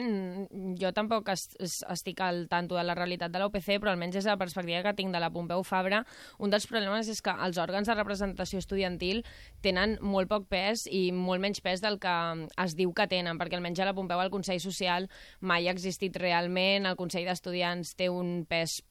[0.79, 4.15] jo tampoc es, es, estic al tanto de la realitat de la UPC, però almenys
[4.15, 6.05] des de la perspectiva que tinc de la Pompeu Fabra,
[6.39, 9.23] un dels problemes és que els òrgans de representació estudiantil
[9.61, 13.55] tenen molt poc pes i molt menys pes del que es diu que tenen, perquè
[13.55, 15.09] almenys a la Pompeu el Consell Social
[15.39, 18.81] mai ha existit realment, el Consell d'Estudiants té un pes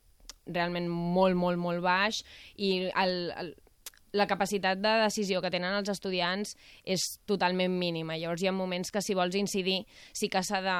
[0.46, 2.22] realment molt, molt, molt baix
[2.56, 3.52] i el, el,
[4.12, 8.18] la capacitat de decisió que tenen els estudiants és totalment mínima.
[8.18, 10.78] Llavors hi ha moments que si vols incidir sí que s'ha de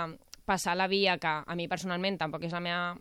[0.48, 2.96] passar la via que a mi personalment tampoc és la meva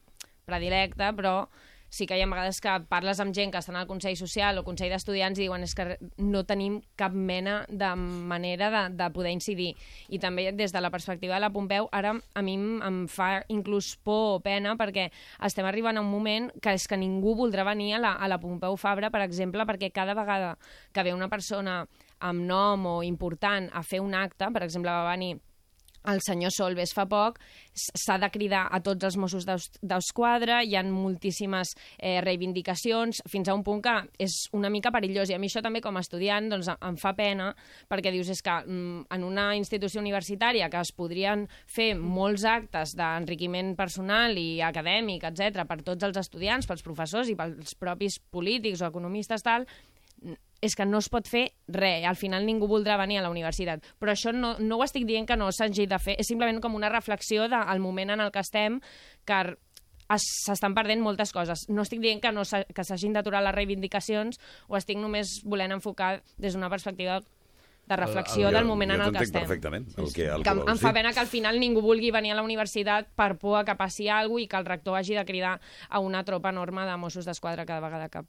[0.46, 1.50] predilecta, però
[1.90, 4.64] sí que hi ha vegades que parles amb gent que estan al Consell Social o
[4.64, 9.34] Consell d'Estudiants i diuen és que no tenim cap mena de manera de, de poder
[9.36, 9.74] incidir.
[10.10, 13.96] I també des de la perspectiva de la Pompeu, ara a mi em, fa inclús
[14.04, 15.10] por o pena perquè
[15.46, 18.40] estem arribant a un moment que és que ningú voldrà venir a la, a la
[18.40, 20.56] Pompeu Fabra, per exemple, perquè cada vegada
[20.94, 21.82] que ve una persona
[22.20, 25.38] amb nom o important a fer un acte, per exemple, va venir
[26.08, 27.40] el senyor Solves fa poc,
[27.74, 33.56] s'ha de cridar a tots els Mossos d'Esquadra, hi ha moltíssimes eh, reivindicacions, fins a
[33.56, 35.30] un punt que és una mica perillós.
[35.30, 37.52] I a mi això també com a estudiant doncs, em fa pena,
[37.90, 42.96] perquè dius és que mm, en una institució universitària que es podrien fer molts actes
[42.98, 48.82] d'enriquiment personal i acadèmic, etc per tots els estudiants, pels professors i pels propis polítics
[48.84, 49.68] o economistes, tal,
[50.62, 53.84] és que no es pot fer res, al final ningú voldrà venir a la universitat.
[54.00, 56.76] Però això no, no ho estic dient que no s'hagi de fer, és simplement com
[56.76, 58.80] una reflexió del moment en el que estem,
[59.26, 59.58] que
[60.10, 61.68] es- s'estan perdent moltes coses.
[61.70, 66.24] No estic dient que no que s'hagin d'aturar les reivindicacions, o estic només volent enfocar
[66.38, 67.22] des d'una perspectiva
[67.90, 69.42] de reflexió Jo- del moment en jo el que estem.
[69.42, 72.32] perfectament el que, el Que vols em fa pena que al final ningú vulgui venir
[72.34, 75.26] a la universitat per por a que passi alguna i que el rector hagi de
[75.26, 78.22] cridar a una tropa enorme de Mossos d'Esquadra cada vegada que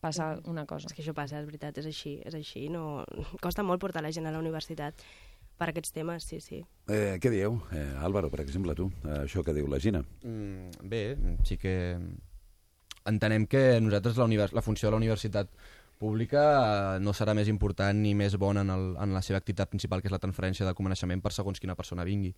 [0.00, 0.88] passa una cosa.
[0.88, 2.68] És que això passa, és veritat, és així, és així.
[2.72, 3.04] No...
[3.42, 5.02] Costa molt portar la gent a la universitat
[5.58, 6.62] per aquests temes, sí, sí.
[6.86, 10.04] Eh, què dieu, eh, Álvaro, per exemple, tu, eh, això que diu la Gina?
[10.22, 11.02] Mm, bé,
[11.44, 11.74] sí que
[13.08, 15.50] entenem que nosaltres la, univers la funció de la universitat
[15.98, 16.42] pública
[16.94, 20.00] eh, no serà més important ni més bona en, el, en la seva activitat principal,
[20.00, 22.34] que és la transferència de coneixement per segons quina persona vingui.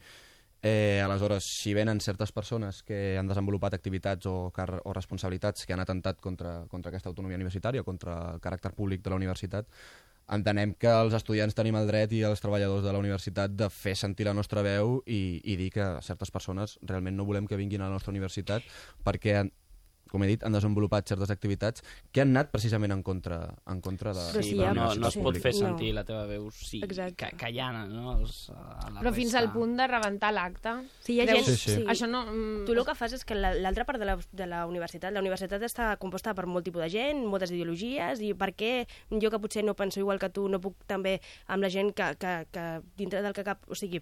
[0.63, 5.81] Eh, aleshores, si venen certes persones que han desenvolupat activitats o, o responsabilitats que han
[5.81, 9.71] atentat contra, contra aquesta autonomia universitària o contra el caràcter públic de la universitat,
[10.31, 13.97] entenem que els estudiants tenim el dret i els treballadors de la universitat de fer
[13.97, 17.81] sentir la nostra veu i, i dir que certes persones realment no volem que vinguin
[17.81, 18.63] a la nostra universitat
[19.07, 19.41] perquè
[20.11, 24.13] com he dit, han desenvolupat certes activitats que han anat precisament en contra, en contra
[24.17, 24.25] de...
[24.35, 25.23] Sí, sí, però no, no es sí.
[25.25, 25.61] pot fer No.
[25.69, 27.15] sentir la teva veu sí, Exacte.
[27.31, 28.17] ca callana, no?
[28.19, 29.41] Els, a la Però fins resta.
[29.45, 30.75] al punt de rebentar l'acte.
[31.07, 31.45] Sí, hi ha gent...
[31.47, 31.85] Sí, sí.
[31.87, 32.25] Això no...
[32.27, 35.13] mm, Tu el que fas és que la- l'altra part de la, de la universitat,
[35.15, 38.73] la universitat està composta per molt tipus de gent, moltes ideologies, i per què
[39.23, 42.15] jo que potser no penso igual que tu no puc també amb la gent que,
[42.19, 43.63] que, que dintre del que cap...
[43.71, 44.01] O sigui,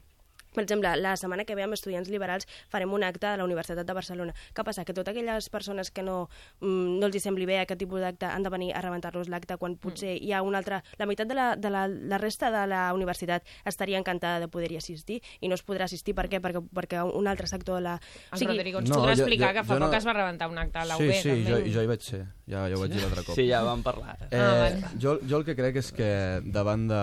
[0.58, 3.86] per exemple, la setmana que ve amb estudiants liberals farem un acte a la Universitat
[3.86, 4.34] de Barcelona.
[4.54, 4.84] Què passa?
[4.84, 6.28] Que totes aquelles persones que no,
[6.60, 9.56] mm, no els hi sembli bé aquest tipus d'acte han de venir a rebentar-los l'acte
[9.56, 10.82] quan potser hi ha una altra...
[10.98, 14.76] La meitat de la, de la, la resta de la universitat estaria encantada de poder-hi
[14.82, 16.14] assistir i no es podrà assistir.
[16.18, 16.40] Per què?
[16.42, 17.96] Perquè, perquè un altre sector de la...
[18.34, 20.48] El Rodrigo ens No, podrà jo- explicar jo- que fa no- poc es va rebentar
[20.50, 21.50] un acte a la sí, UB, sí, també.
[21.50, 23.34] jo, jo hi vaig ser, ja, ja ho vaig dir l'altre cop.
[23.38, 24.16] Sí, ja vam parlar.
[24.30, 24.94] Eh, Ah, vale.
[24.98, 26.08] jo, jo el que crec és que
[26.44, 27.02] davant de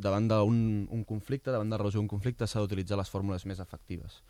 [0.00, 4.22] davant d'un un conflicte, davant de resoldre un conflicte, s'ha d'utilitzar les fórmules més efectives.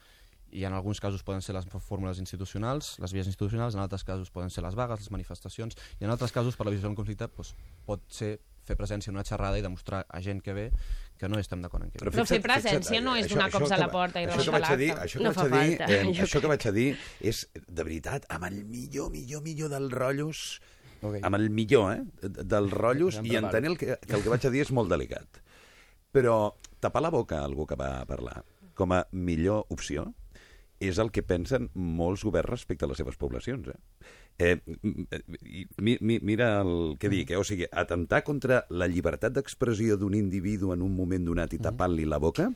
[0.52, 4.30] I en alguns casos poden ser les fórmules institucionals, les vies institucionals, en altres casos
[4.34, 7.28] poden ser les vagues, les manifestacions, i en altres casos, per la visió d'un conflicte,
[7.36, 7.54] doncs,
[7.86, 10.66] pot ser fer presència en una xerrada i demostrar a gent que ve
[11.18, 11.98] que no estem d'acord en què.
[12.02, 14.74] Però fer presència no és donar cops a la porta i això que rebentar vaig
[14.74, 15.04] a dir, l'acte.
[15.06, 16.88] Això que, No vaig a dir, falta, eh, jo això que vaig a dir
[17.32, 20.60] és, de veritat, amb el millor, millor, millor dels rotllos,
[21.02, 21.16] Ok.
[21.22, 24.46] amb el millor, eh, de- dels rotllos, i entenent el que, que el que vaig
[24.46, 25.40] a dir és molt delicat.
[26.10, 28.40] Però tapar la boca a algú que va a parlar
[28.74, 30.08] com a millor opció
[30.80, 33.68] és el que pensen molts governs respecte a les seves poblacions.
[33.68, 33.76] Eh?
[34.40, 35.04] Eh, m-
[35.76, 37.36] mi, mi, mira el que dic, eh?
[37.36, 42.08] o sigui, atemptar contra la llibertat d'expressió d'un individu en un moment donat i tapant-li
[42.08, 42.48] la boca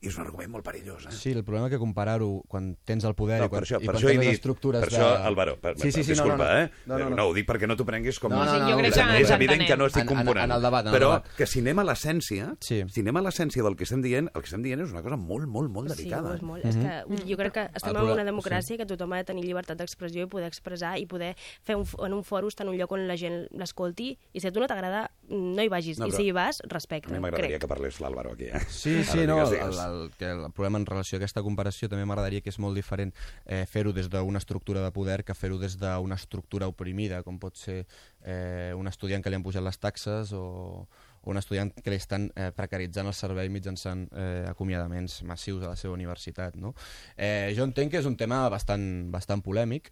[0.00, 1.04] és un argument molt perillós.
[1.06, 1.12] Eh?
[1.12, 3.84] Sí, el problema que comparar-ho quan tens el poder No, i quan, per això, i
[3.84, 4.96] per quan això he tens les estructures per de...
[4.96, 6.58] això, Álvaro, per, sí, sí, sí, disculpa, no, no, no.
[6.60, 6.70] eh?
[6.86, 7.16] No, no, no.
[7.16, 8.32] no, ho dic perquè no t'ho prenguis com...
[8.32, 10.44] No, no, no, jo crec és, que és evident que no estic En- en- component.
[10.48, 11.28] en el debat, en el però debat.
[11.36, 12.80] que si anem a l'essència, Sí.
[12.88, 15.16] si anem a l'essència del que estem dient, el que estem dient és una cosa
[15.20, 16.30] molt, molt, molt Sí, delicada.
[16.30, 16.64] ho és molt.
[16.64, 19.76] És que jo crec que estem en una democràcia que tothom ha de tenir llibertat
[19.78, 22.90] d'expressió i poder expressar i poder fer un, en un fòrum estar en un lloc
[22.96, 25.98] on la gent l'escolti i si a tu no t'agrada, no hi vagis.
[26.00, 27.12] No, I si hi vas, A respecte.
[27.12, 28.60] mi m'agradaria que parlés l'Álvaro aquí, eh?
[28.70, 29.44] Sí, sí, no,
[29.90, 33.12] el, que el problema en relació a aquesta comparació també m'agradaria que és molt diferent
[33.44, 37.58] eh, fer-ho des d'una estructura de poder que fer-ho des d'una estructura oprimida, com pot
[37.58, 37.84] ser
[38.22, 40.86] eh, un estudiant que li han pujat les taxes o,
[41.22, 45.74] o un estudiant que li estan eh, precaritzant el servei mitjançant eh, acomiadaments massius a
[45.74, 46.56] la seva universitat.
[46.56, 46.74] No?
[47.16, 49.90] Eh, jo entenc que és un tema bastant, bastant polèmic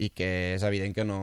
[0.00, 1.20] i que és evident que no,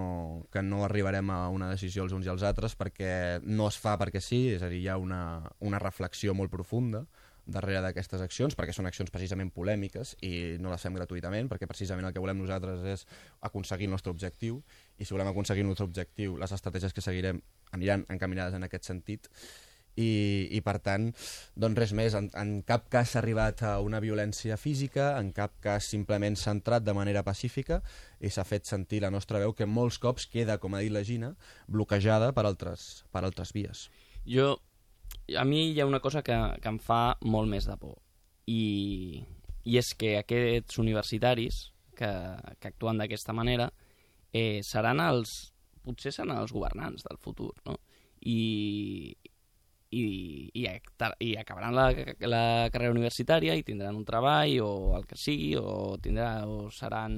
[0.54, 3.96] que no arribarem a una decisió els uns i els altres perquè no es fa
[3.98, 5.22] perquè sí, és a dir, hi ha una,
[5.66, 7.08] una reflexió molt profunda
[7.48, 12.10] darrere d'aquestes accions, perquè són accions precisament polèmiques i no les fem gratuïtament, perquè precisament
[12.10, 13.06] el que volem nosaltres és
[13.48, 14.60] aconseguir el nostre objectiu,
[15.00, 17.42] i si volem aconseguir el nostre objectiu, les estratègies que seguirem
[17.78, 19.32] aniran encaminades en aquest sentit,
[19.98, 21.10] i, i per tant,
[21.58, 25.56] doncs res més, en, en cap cas s'ha arribat a una violència física, en cap
[25.64, 27.82] cas simplement s'ha entrat de manera pacífica
[28.22, 31.04] i s'ha fet sentir la nostra veu que molts cops queda, com ha dit la
[31.08, 31.34] Gina,
[31.68, 33.88] bloquejada per altres, per altres vies.
[34.28, 34.58] Jo,
[35.36, 37.98] a mi hi ha una cosa que, que em fa molt més de por
[38.48, 39.24] i,
[39.68, 42.12] i és que aquests universitaris que,
[42.62, 43.72] que actuen d'aquesta manera
[44.32, 47.76] eh, seran els, potser seran els governants del futur, no?
[48.28, 49.16] I,
[49.92, 50.04] i,
[50.54, 50.64] i,
[51.24, 51.88] i acabaran la,
[52.28, 57.18] la carrera universitària i tindran un treball o el que sigui o, tindrà, o seran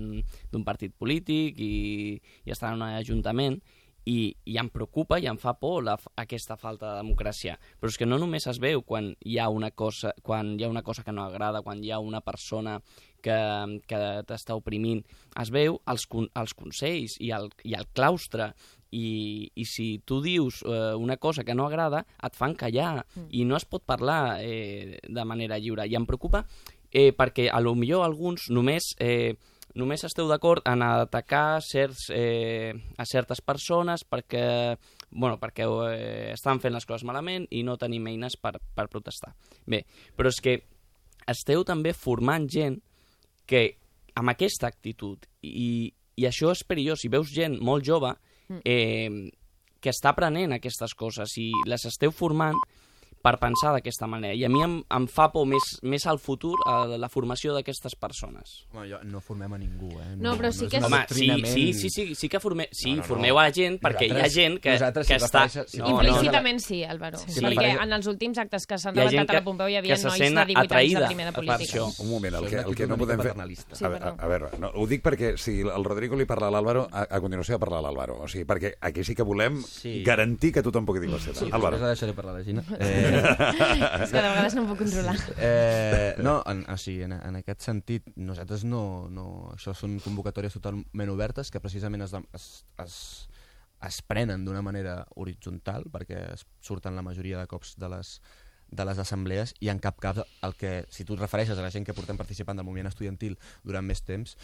[0.51, 3.59] d'un partit polític i, i estaran en un ajuntament
[4.05, 7.57] i, i em preocupa i em fa por la, aquesta falta de democràcia.
[7.79, 10.71] Però és que no només es veu quan hi ha una cosa, quan hi ha
[10.71, 12.79] una cosa que no agrada, quan hi ha una persona
[13.21, 13.37] que,
[13.87, 15.03] que t'està oprimint,
[15.39, 18.53] es veu als, con- als consells i al, i al claustre
[18.91, 23.29] i, i si tu dius eh, una cosa que no agrada, et fan callar mm.
[23.37, 25.85] i no es pot parlar eh, de manera lliure.
[25.85, 26.45] I em preocupa
[26.91, 28.93] eh, perquè a lo millor alguns només...
[28.99, 29.35] Eh,
[29.77, 34.77] només esteu d'acord en atacar certs, eh, a certes persones perquè,
[35.11, 39.33] bueno, perquè eh, estan fent les coses malament i no tenim eines per, per protestar.
[39.65, 39.83] Bé,
[40.15, 40.57] però és que
[41.29, 42.79] esteu també formant gent
[43.49, 43.63] que
[44.19, 47.03] amb aquesta actitud i, i això és perillós.
[47.03, 48.13] Si veus gent molt jove
[48.65, 49.29] eh,
[49.79, 52.57] que està aprenent aquestes coses i les esteu formant
[53.21, 54.33] per pensar d'aquesta manera.
[54.33, 57.95] I a mi em, em fa por més, més al futur a la formació d'aquestes
[57.99, 58.65] persones.
[58.73, 60.15] Home, jo, no formem a ningú, eh?
[60.17, 62.91] No, però sí que un és- Home, sí, sí, sí, sí, sí que forme, sí,
[62.91, 63.07] No, no, no.
[63.07, 65.43] formeu a la gent perquè hi ha gent que, nosaltres, que si està...
[65.49, 67.17] si no, no, Implícitament sí, Álvaro.
[67.17, 69.67] Sí, Sí, sí, perquè en els últims actes que s'han levantat a la que- Pompeu
[69.67, 71.83] hi que havia se nois de 18 anys de primera política.
[71.99, 73.33] Un moment, el que, el que no podem fer...
[73.73, 74.15] Sí, a, veure, perdó.
[74.23, 77.19] a veure, no, ho dic perquè si el Rodrigo li parla a l'Àlvaro, a, a
[77.19, 78.17] continuació parlar a l'Àlvaro.
[78.23, 80.03] O sigui, perquè aquí sí que volem Sí.
[80.03, 81.35] garantir que tothom pugui dir la seva.
[81.39, 81.77] Sí, Álvaro.
[81.77, 82.63] després la deixaré parlar, la Gina.
[82.79, 83.08] Eh,
[84.03, 85.15] És que de vegades no em puc controlar.
[85.37, 89.27] Eh, no, en, o sigui, en, en aquest sentit, nosaltres no, no...
[89.55, 92.49] Això són convocatòries totalment obertes que precisament es, es,
[92.83, 92.99] es,
[93.89, 98.17] es prenen d'una manera horitzontal perquè es surten la majoria de cops de les,
[98.71, 101.71] de les assemblees i en cap cas el que, si tu et refereixes a la
[101.73, 104.35] gent que portem participant del moviment estudiantil durant més temps,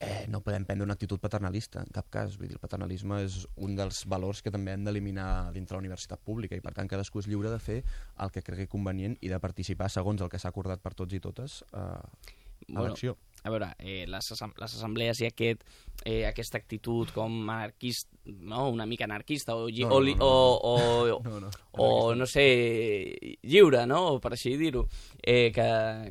[0.00, 2.36] eh, no podem prendre una actitud paternalista, en cap cas.
[2.38, 6.22] Vull dir, el paternalisme és un dels valors que també hem d'eliminar dintre la universitat
[6.24, 7.82] pública i, per tant, cadascú és lliure de fer
[8.22, 11.22] el que cregui convenient i de participar segons el que s'ha acordat per tots i
[11.22, 12.04] totes eh, a
[12.68, 13.16] Bueno, l'acció.
[13.46, 15.62] A veure, eh, les, les assemblees i aquest,
[16.02, 18.68] eh, aquesta actitud com anarquista, no?
[18.74, 20.24] una mica anarquista, o, No, no, o, no, no.
[20.24, 21.50] o, o, No, no.
[21.78, 24.18] o no sé, lliure, no?
[24.20, 24.86] per així dir-ho,
[25.22, 25.68] eh, que,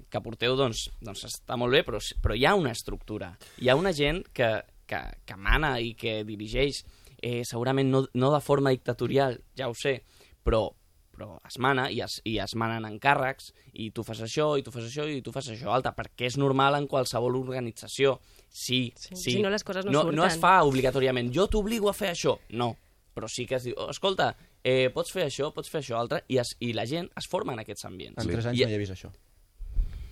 [0.10, 3.34] que porteu, doncs, doncs està molt bé, però, però hi ha una estructura.
[3.60, 4.54] Hi ha una gent que,
[4.88, 6.86] que, que mana i que dirigeix,
[7.20, 10.00] eh, segurament no, no de forma dictatorial, ja ho sé,
[10.46, 10.70] però,
[11.16, 14.74] però es mana i es, i es manen encàrrecs i tu fas això, i tu
[14.76, 18.18] fas això, i tu fas això altre, perquè és normal en qualsevol organització.
[18.50, 19.16] Sí, sí.
[19.16, 20.20] Si no, les coses no no, surten.
[20.20, 22.38] no es fa obligatòriament, jo t'obligo a fer això.
[22.60, 22.74] No,
[23.16, 26.26] però sí que es diu, oh, escolta, eh, pots fer això, pots fer això altre,
[26.28, 28.20] i, es, i la gent es forma en aquests ambients.
[28.20, 29.12] En tres anys I, no hi he vist això.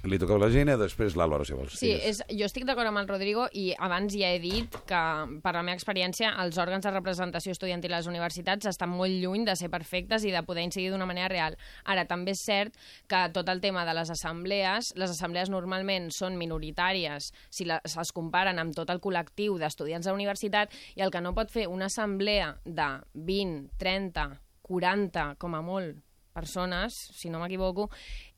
[0.04, 1.78] Li tocava la Gina, després l'Àlvaro, si vols.
[1.80, 5.04] Sí, és, jo estic d'acord amb el Rodrigo i abans ja he dit que,
[5.46, 9.48] per la meva experiència, els òrgans de representació estudiantil a les universitats estan molt lluny
[9.48, 11.56] de ser perfectes i de poder incidir d'una manera real.
[11.88, 12.76] Ara, també és cert
[13.08, 18.12] que tot el tema de les assemblees, les assemblees normalment són minoritàries si les, es
[18.12, 21.70] comparen amb tot el col·lectiu d'estudiants de la universitat i el que no pot fer
[21.72, 24.34] una assemblea de 20, 30,
[24.68, 27.90] 40, com a molt, persones, si no m'equivoco,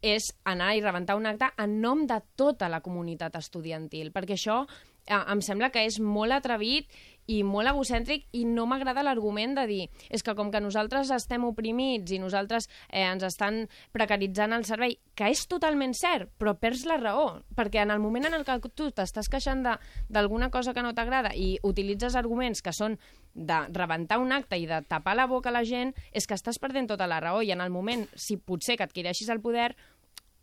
[0.06, 4.62] és anar i rebentar un acte en nom de tota la comunitat estudiantil, perquè això
[5.08, 6.91] eh, em sembla que és molt atrevit
[7.26, 11.46] i molt egocèntric i no m'agrada l'argument de dir és que com que nosaltres estem
[11.48, 13.63] oprimits i nosaltres eh, ens estan
[13.96, 18.30] precaritzant el servei, que és totalment cert, però perds la raó, perquè en el moment
[18.30, 22.76] en el que tu t'estàs queixant d'alguna cosa que no t'agrada i utilitzes arguments que
[22.76, 23.00] són
[23.36, 26.62] de rebentar un acte i de tapar la boca a la gent, és que estàs
[26.62, 29.74] perdent tota la raó i en el moment, si potser que adquireixis el poder,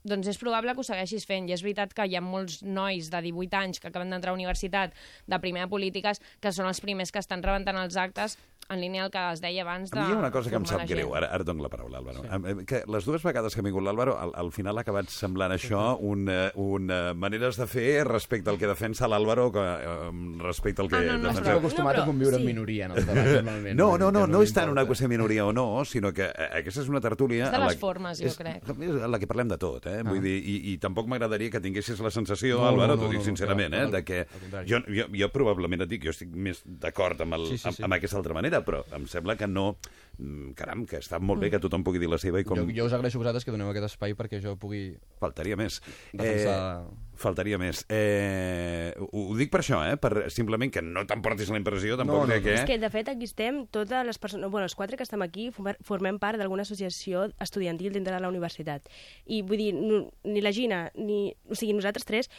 [0.05, 1.49] doncs és probable que ho segueixis fent.
[1.49, 4.39] I és veritat que hi ha molts nois de 18 anys que acaben d'entrar a
[4.39, 8.39] universitat de primer de polítiques que són els primers que estan rebentant els actes
[8.69, 10.57] en línia al que es deia abans de A mi hi ha una cosa que
[10.57, 11.17] em sap la greu, gent.
[11.17, 12.23] ara, ara dono la paraula, Álvaro.
[12.23, 12.65] Sí.
[12.67, 15.97] Que les dues vegades que ha vingut l'Álvaro, al, al final ha acabat semblant això
[16.01, 20.11] una, una maneres de fer respecte al que defensa l'Álvaro que, eh,
[20.43, 21.43] respecte al que Ah, no, no, defensa...
[21.51, 22.41] però- acostumat No, a però- conviure sí.
[22.43, 23.77] en minoria en els debats, normalment.
[23.79, 26.25] No, no, no, Que no és tant una qüestió de minoria o no, sinó que
[26.31, 27.45] eh, aquesta és una tertúlia...
[27.47, 28.63] És de la les que- formes, jo és, crec.
[28.73, 30.03] És la que parlem de tot, eh?
[30.03, 30.23] Vull Ah.
[30.23, 33.21] dir, i, i tampoc m'agradaria que tinguessis la sensació, No, Álvaro, no, t'ho no, dic
[33.21, 33.91] no, sincerament, clar, eh?
[33.91, 34.27] De que
[34.69, 37.77] jo, jo, jo probablement et dic, jo estic més d'acord amb, el, Sí, sí, amb,
[37.77, 37.83] sí.
[37.83, 39.79] amb aquesta altra manera, però em sembla que no...
[40.19, 42.61] mm, Caram, que està molt bé que tothom pugui dir la seva i com...
[42.61, 45.81] Jo, jo us agraeixo a vosaltres que doneu aquest espai perquè jo pugui Faltaria més.
[46.13, 46.59] defensar...
[46.85, 47.85] Eh, faltaria més.
[47.89, 49.97] Eh, ho, ho dic per això, eh?
[49.97, 52.45] Per, simplement que no t'emportis la impressió tampoc No, no, de no.
[52.45, 52.55] que...
[52.61, 54.51] És que, de fet, aquí estem, totes les persones...
[54.51, 58.29] Bueno, els quatre que estem aquí formem- formem part d'alguna associació estudiantil dintre de la
[58.33, 58.89] universitat.
[59.27, 61.33] I vull dir, no, ni la Gina, ni...
[61.49, 62.31] O sigui, nosaltres tres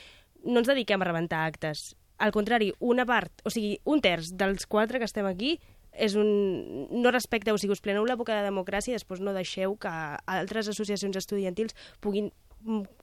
[0.43, 1.93] no ens dediquem a rebentar actes.
[2.19, 5.55] Al contrari, una part, o sigui, un terç dels quatre que estem aquí
[5.93, 6.87] és un...
[6.89, 9.91] no respecteu, o sigui, us pleneu la boca de democràcia i després no deixeu que
[10.25, 12.31] altres associacions estudiantils puguin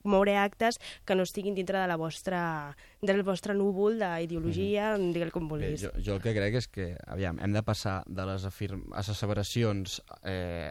[0.02, 5.12] moure actes que no estiguin dintre de la vostra, del vostre núvol d'ideologia, mm -hmm.
[5.12, 5.82] digueu com Bé, vulguis.
[5.82, 8.84] jo, jo el que crec és que, aviam, hem de passar de les, afirm...
[8.96, 10.70] les asseveracions eh,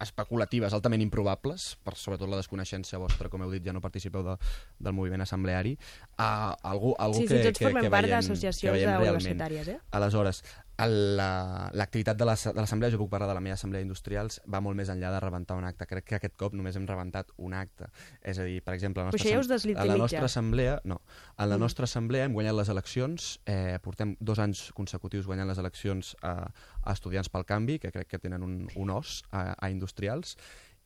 [0.00, 4.36] especulatives altament improbables, per sobretot la desconeixença vostra, com heu dit, ja no participeu de,
[4.78, 5.76] del moviment assembleari,
[6.18, 9.68] a algú, algú Sí, que, sí, que, que part veiem, que veiem realment.
[9.68, 9.78] eh?
[9.90, 10.42] Aleshores,
[10.78, 14.40] el- la- l'activitat de l'as- de l'assemblea, jo puc parlar de la meva assemblea d'industrials,
[14.52, 15.86] va molt més enllà de rebentar un acte.
[15.86, 17.86] Crec que aquest cop només hem rebentat un acte.
[18.22, 21.00] És a dir, per exemple, a la nostra, ja us a la nostra assemblea, no,
[21.38, 21.60] en la Mm.
[21.60, 26.50] nostra assemblea hem guanyat les eleccions, eh, portem dos anys consecutius guanyant les eleccions a,
[26.82, 30.36] a estudiants pel canvi, que crec que tenen un, un os a, a industrials,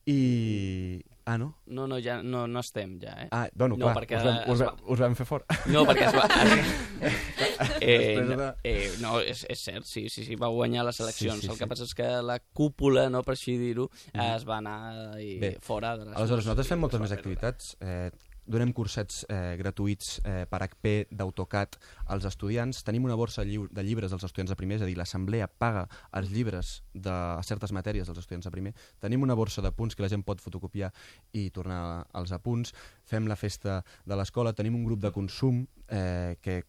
[0.09, 1.01] I...
[1.29, 1.59] Ah, no?
[1.67, 3.27] No, no, ja no, no estem, ja, eh?
[3.29, 5.57] Ah, bueno, no, clar, perquè us, vam, us, vam, us vam fer fora.
[5.69, 6.23] No, perquè es va...
[7.85, 11.43] eh, no, eh, no és, és cert, sí, sí, sí, va guanyar les eleccions.
[11.43, 11.69] Sí, sí, El que sí.
[11.75, 14.79] passa és que la cúpula, no per així dir-ho, es va anar
[15.21, 16.17] i Bé, fora de les...
[16.17, 17.75] Aleshores, nosaltres fem moltes es va més activitats.
[17.85, 18.09] Eh,
[18.49, 21.77] donem cursets eh, gratuïts eh, per HP d'AutoCAD
[22.15, 22.81] als estudiants.
[22.85, 25.85] Tenim una borsa de llibres dels estudiants de primer, és a dir, l'assemblea paga
[26.17, 28.73] els llibres de certes matèries dels estudiants de primer.
[28.99, 30.91] Tenim una borsa de punts que la gent pot fotocopiar
[31.37, 32.73] i tornar als apunts.
[33.05, 34.55] Fem la festa de l'escola.
[34.57, 36.63] Tenim un grup de consum eh, que,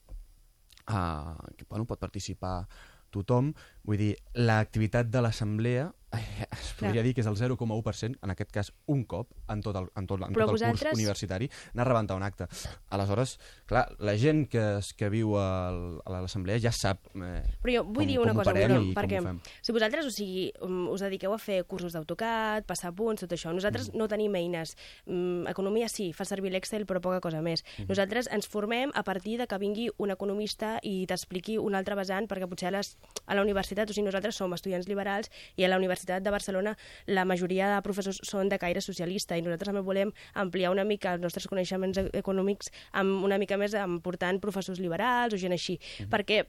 [0.93, 2.67] uh, que bueno, pot participar
[3.11, 3.55] tothom.
[3.89, 7.05] Vull dir, l'activitat de l'assemblea eh, es podria Clar.
[7.05, 10.21] dir que és el 0,1%, en aquest cas un cop, en tot el, en tot,
[10.27, 12.49] en Però tot el vosaltres- curs universitari, anar a rebentar un acte.
[12.91, 14.65] Aleshores, clar, la gent que,
[14.99, 18.43] que viu al, a l'assemblea ja sap eh, Però jo vull com, dir una com
[18.43, 19.21] cosa, Bruno, i perquè
[19.63, 23.55] si vosaltres o sigui, um, us dediqueu a fer cursos d'AutoCAD, passar punts, tot això,
[23.55, 24.75] nosaltres no tenim eines.
[25.07, 27.63] Mm, economia sí, fa servir l'Excel, però poca cosa més.
[27.87, 32.27] Nosaltres ens formem a partir de que vingui un economista i t'expliqui un altre vessant,
[32.27, 32.97] perquè potser a, les,
[33.27, 36.77] a la universitat, o sigui, nosaltres som estudiants liberals i a la Universitat de Barcelona
[37.07, 41.15] la majoria de professors són de caire socialista i nosaltres també volem ampliar una mica
[41.15, 45.57] els nostres coneixements e- econòmics amb una mica més amb portant professors liberals o gent
[45.57, 45.79] així,
[46.11, 46.45] perquè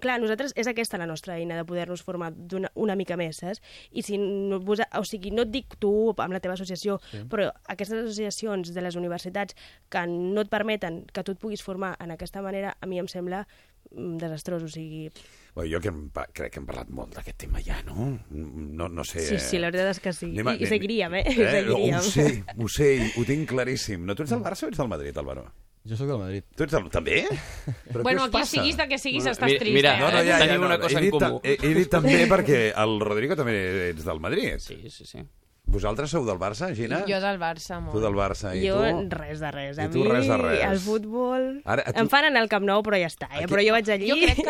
[0.00, 3.60] clar, nosaltres és aquesta la nostra eina de poder-nos formar una, una mica més, saps?
[3.90, 7.22] I si no, vos, o sigui, no et dic tu amb la teva associació, sí.
[7.30, 9.56] però aquestes associacions de les universitats
[9.90, 13.10] que no et permeten que tu et puguis formar en aquesta manera, a mi em
[13.10, 15.10] sembla mm, desastrós, o sigui...
[15.54, 15.90] Bueno, jo que
[16.32, 18.06] crec que hem parlat molt d'aquest tema ja, no?
[18.30, 19.24] No, no sé...
[19.26, 20.28] Sí, sí, la veritat és que sí.
[20.30, 21.24] Anem a- I, i seguiríem, eh?
[21.34, 21.50] I eh?
[21.56, 21.96] seguiríem.
[21.98, 24.04] Ho sé, ho sé, ho tinc claríssim.
[24.06, 25.48] No, tu ets del Barça o ets del Madrid, Álvaro?
[25.88, 26.44] Jo sóc del Madrid.
[26.54, 26.86] Tu ets del...
[26.92, 27.24] També?
[27.90, 28.52] Però Bueno, aquí passa?
[28.52, 30.00] siguis de que siguis, estàs mi- trist, mira, eh?
[30.04, 30.82] No, no, ja, ja, Tenim no, una no.
[30.86, 31.40] cosa he en dit, comú.
[31.42, 33.56] He, he dit també perquè el Rodrigo també
[33.90, 34.60] ets del Madrid.
[34.62, 35.24] Sí, sí, sí.
[35.70, 37.04] Vosaltres sou del Barça, Gina?
[37.06, 37.94] Jo del Barça, molt.
[37.94, 39.04] Tu del Barça i jo, tu?
[39.14, 39.78] res de res.
[39.78, 40.64] I A tu mi, res de res.
[40.66, 41.44] el futbol...
[41.64, 43.44] Ara, tu- Em fan anar al Camp Nou, però ja està, eh?
[43.44, 44.08] Aquí- Però jo vaig allí...
[44.10, 44.40] Jo crec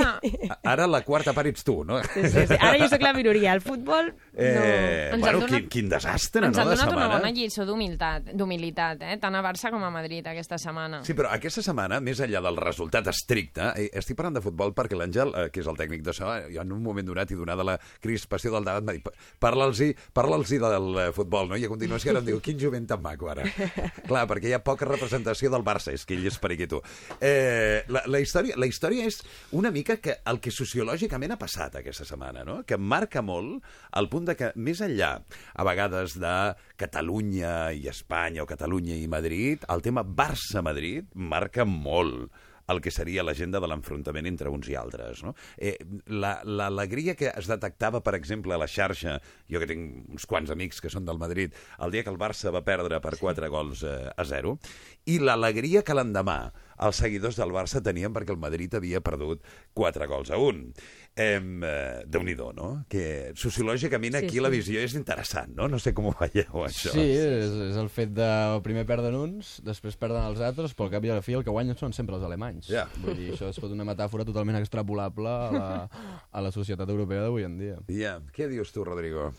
[0.40, 0.48] que...
[0.72, 1.98] Ara la quarta part ets tu, no?
[2.14, 2.56] Sí, sí, sí.
[2.56, 3.52] Ara jo sóc la minoria.
[3.52, 6.88] El futbol, Eh, Ens han bueno, donat- quin, quin desastre, Ens no, de donat una
[6.94, 7.18] setmana?
[7.18, 9.16] bona lliçó d'humilitat, d'humilitat, eh?
[9.20, 11.02] tant a Barça com a Madrid aquesta setmana.
[11.04, 14.96] Sí, però aquesta setmana, més enllà del resultat estricte, eh, estic parlant de futbol perquè
[14.96, 17.36] l'Àngel, eh, que és el tècnic de so, eh, jo en un moment donat i
[17.36, 21.58] donada la crispació del debat, m'ha dit, parla'ls-hi parla del eh, futbol, no?
[21.58, 23.44] I a continuació ara em diu, quin jovent tan maco, ara.
[24.08, 26.82] Clar, perquè hi ha poca representació del Barça, és que ell és periquito.
[27.18, 29.20] Eh, la, la, història, la història és
[29.56, 32.60] una mica que el que sociològicament ha passat aquesta setmana, no?
[32.66, 33.64] que marca molt
[33.96, 35.16] al punt de que, més enllà,
[35.54, 36.36] a vegades, de
[36.80, 42.30] Catalunya i Espanya o Catalunya i Madrid, el tema Barça-Madrid marca molt
[42.70, 45.22] el que seria l'agenda de l'enfrontament entre uns i altres.
[45.26, 45.34] No?
[45.58, 49.18] Eh, la- L'alegria que es detectava, per exemple, a la xarxa,
[49.50, 52.52] jo que tinc uns quants amics que són del Madrid, el dia que el Barça
[52.54, 54.56] va perdre per 4 gols eh, a 0,
[55.06, 59.44] i l'alegria que l'endemà els seguidors del Barça tenien perquè el Madrid havia perdut
[59.76, 60.72] 4 gols a 1.
[61.20, 62.68] Eh, eh, Déu-n'hi-do, no?
[62.88, 64.44] Que sociològicament Sí, aquí sí.
[64.44, 65.68] la visió és interessant, no?
[65.68, 66.94] No sé com ho veieu, això.
[66.94, 68.30] Sí, és, és el fet de
[68.64, 71.44] primer perden uns, després perden els altres, però al cap i a la fi el
[71.44, 72.70] que guanyen són sempre els alemanys.
[72.72, 72.86] Ja.
[73.02, 75.68] Vull dir, això és tot una metàfora totalment extrapolable a la,
[76.30, 77.78] a la societat europea d'avui en dia.
[77.92, 78.16] Ja.
[78.32, 79.30] Què dius tu, Rodrigo?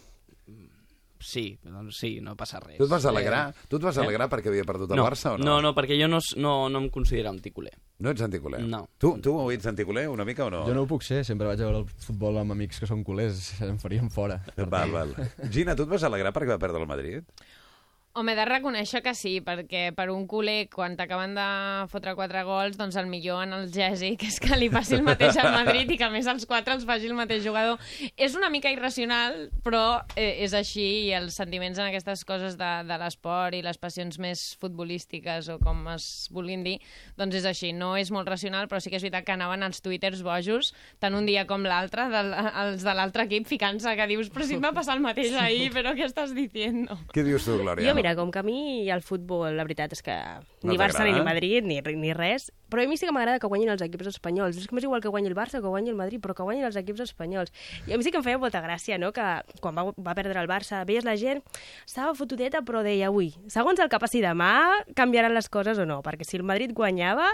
[1.21, 2.77] Sí, doncs sí, no passa res.
[2.77, 4.01] Tu et vas alegrar, Eh, tu et vas eh?
[4.01, 5.45] alegrar perquè havia perdut el no, Barça o no?
[5.45, 7.73] No, no, perquè jo no, no, no em considero anticuler.
[8.01, 8.62] No ets anticuler?
[8.65, 8.88] No.
[8.97, 10.65] Tu, tu ets anticuler una mica o no?
[10.67, 13.03] Jo no ho puc ser, sempre vaig a veure el futbol amb amics que són
[13.05, 14.41] culers, em farien fora.
[14.57, 15.15] Val, val.
[15.53, 17.23] Gina, tu et vas alegrar perquè va perdre el Madrid?
[18.13, 21.43] Home, he de reconèixer que sí, perquè per un culer, quan t'acaben de
[21.88, 25.93] fotre quatre gols, doncs el millor analgèsic és que li passi el mateix al Madrid
[25.93, 27.80] i que a més els quatre els faci el mateix jugador.
[28.19, 32.71] És una mica irracional, però eh, és així i els sentiments en aquestes coses de,
[32.89, 36.76] de l'esport i les passions més futbolístiques o com es vulguin dir,
[37.15, 37.71] doncs és així.
[37.71, 41.15] No és molt racional, però sí que és veritat que anaven els twitters bojos, tant
[41.15, 44.76] un dia com l'altre, els de l'altre equip, ficant-se que dius, però si em va
[44.76, 47.00] passar el mateix ahir, però què estàs diciendo?
[47.15, 47.88] Què dius tu, Glòria?
[47.88, 50.16] Jo, mira, com que a mi el futbol, la veritat és que
[50.62, 51.14] No ni Barça ni?
[51.26, 54.58] Madrid ni, ni res, però a mi sí que m'agrada que guanyin els equips espanyols.
[54.58, 56.68] És que m'és igual que guanyi el Barça que guanyi el Madrid, però que guanyin
[56.68, 57.54] els equips espanyols.
[57.88, 59.26] I a mi sí que em feia molta gràcia, no?, que
[59.64, 61.42] quan va, va perdre el Barça, veies la gent,
[61.86, 64.54] estava fotudeta, però deia, ui, segons el que passi demà,
[64.98, 67.32] canviaran les coses o no, perquè si el Madrid guanyava,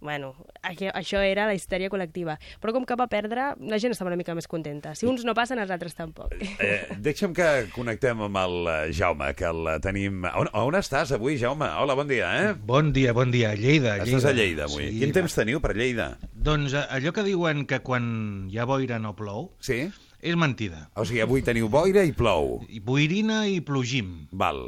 [0.00, 0.32] bueno,
[0.64, 2.38] això era la histèria col·lectiva.
[2.60, 4.94] Però com que va perdre, la gent estava una mica més contenta.
[4.98, 6.34] Si uns no passen, els altres tampoc.
[6.60, 10.24] Eh, deixa'm que connectem amb el eh, Jaume, que el tenim...
[10.34, 11.68] On, on estàs avui, Jaume?
[11.80, 12.52] Hola, bon dia, eh?
[12.54, 13.54] Bon dia, bon dia.
[13.54, 14.08] Lleida, Lleida.
[14.08, 14.90] Estàs a Lleida, avui.
[15.00, 16.12] Quin temps teniu per Lleida?
[16.32, 18.06] Doncs eh, allò que diuen que quan
[18.50, 19.84] hi ha boira no plou, Sí?
[20.20, 20.90] És mentida.
[21.00, 22.58] O sigui, avui teniu boira i plou.
[22.68, 24.26] I boirina i plogim.
[24.36, 24.66] Val.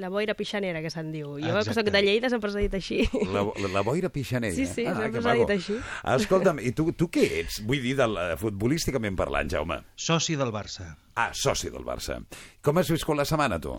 [0.00, 1.34] La boira pixanera, que se'n diu.
[1.38, 1.68] Jo, Exacte.
[1.68, 3.00] que soc de Lleida, sempre s'ha dit així.
[3.32, 4.54] La, la, la boira pixanella.
[4.56, 5.76] Sí, sí, ah, sempre s'ha dit així.
[6.14, 7.60] Escolta'm, i tu, tu què ets?
[7.68, 9.82] Vull dir, del, eh, futbolísticament parlant, Jaume.
[9.96, 10.92] Soci del Barça.
[11.14, 12.20] Ah, soci del Barça.
[12.64, 13.74] Com has viscut la setmana, tu?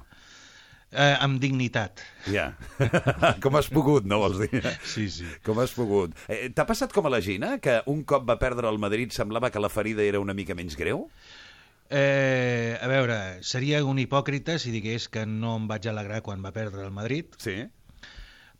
[0.93, 2.03] Eh, amb dignitat.
[2.29, 2.51] Ja.
[3.41, 4.61] com has pogut, no vols dir?
[4.85, 5.25] Sí, sí.
[5.41, 6.13] Com has pogut.
[6.29, 9.49] Eh, T'ha passat com a la Gina, que un cop va perdre el Madrid semblava
[9.49, 11.07] que la ferida era una mica menys greu?
[11.95, 13.15] Eh, a veure,
[13.45, 17.35] seria un hipòcrita si digués que no em vaig alegrar quan va perdre el Madrid,
[17.37, 17.67] Sí.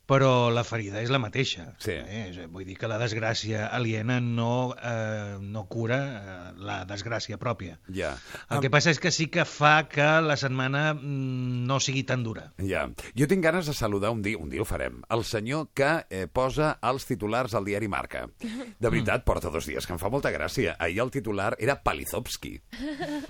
[0.10, 1.70] Però la ferida és la mateixa.
[1.82, 1.96] Sí.
[1.96, 2.48] Eh?
[2.52, 7.78] Vull dir que la desgràcia aliena no, eh, no cura eh, la desgràcia pròpia.
[7.88, 8.14] Ja.
[8.52, 12.26] El que passa és que sí que fa que la setmana mm, no sigui tan
[12.28, 12.50] dura.
[12.60, 12.86] Ja.
[13.16, 16.26] Jo tinc ganes de saludar un dia, un dia ho farem, el senyor que eh,
[16.28, 18.26] posa els titulars al diari Marca.
[18.44, 20.76] De veritat, porta dos dies, que em fa molta gràcia.
[20.84, 22.58] Ahir el titular era Palizovski,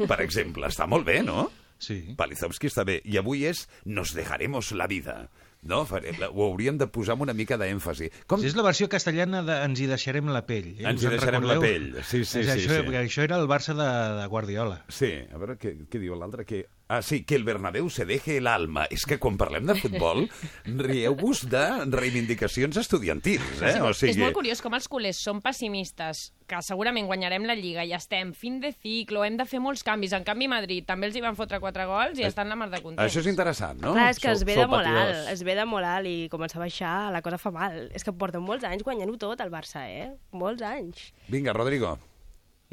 [0.10, 0.68] per exemple.
[0.74, 1.52] Està molt bé, no?
[1.84, 2.16] Sí.
[2.18, 3.02] Palizovski està bé.
[3.04, 5.28] I avui és Nos dejaremos la vida.
[5.64, 5.86] No?
[6.20, 8.10] La- Ho hauríem de posar amb una mica d'èmfasi.
[8.28, 8.42] Com...
[8.42, 10.74] Sí, és la versió castellana de Ens hi deixarem la pell.
[10.78, 10.84] Eh?
[10.90, 11.62] Ens Us hi deixarem la recordeu?
[11.94, 12.04] pell.
[12.04, 12.96] Sí, sí, és sí, Això, sí.
[13.00, 13.88] això era el Barça de,
[14.20, 14.82] de Guardiola.
[14.92, 16.44] Sí, a veure què, què diu l'altre.
[16.46, 16.66] Que...
[16.92, 18.84] Ah, sí, que el Bernabéu se deje el alma.
[18.92, 20.26] És que quan parlem de futbol,
[20.68, 23.80] rieu-vos de reivindicacions estudiantils, eh?
[23.82, 24.12] O sigui...
[24.12, 28.34] És molt curiós com els culers són pessimistes, que segurament guanyarem la Lliga, ja estem,
[28.38, 30.14] fin de ciclo, hem de fer molts canvis.
[30.14, 32.82] En canvi, Madrid també els hi van fotre quatre gols i estan la mar de
[32.84, 33.02] contents.
[33.08, 33.96] Això és interessant, no?
[33.96, 35.24] Clar, és que es ve de Sou molt patidors.
[35.24, 37.80] alt, es ve de molt alt i comença a baixar, la cosa fa mal.
[37.96, 40.12] És que porten molts anys guanyant-ho tot, el Barça, eh?
[40.36, 41.14] Molts anys.
[41.32, 41.96] Vinga, Rodrigo.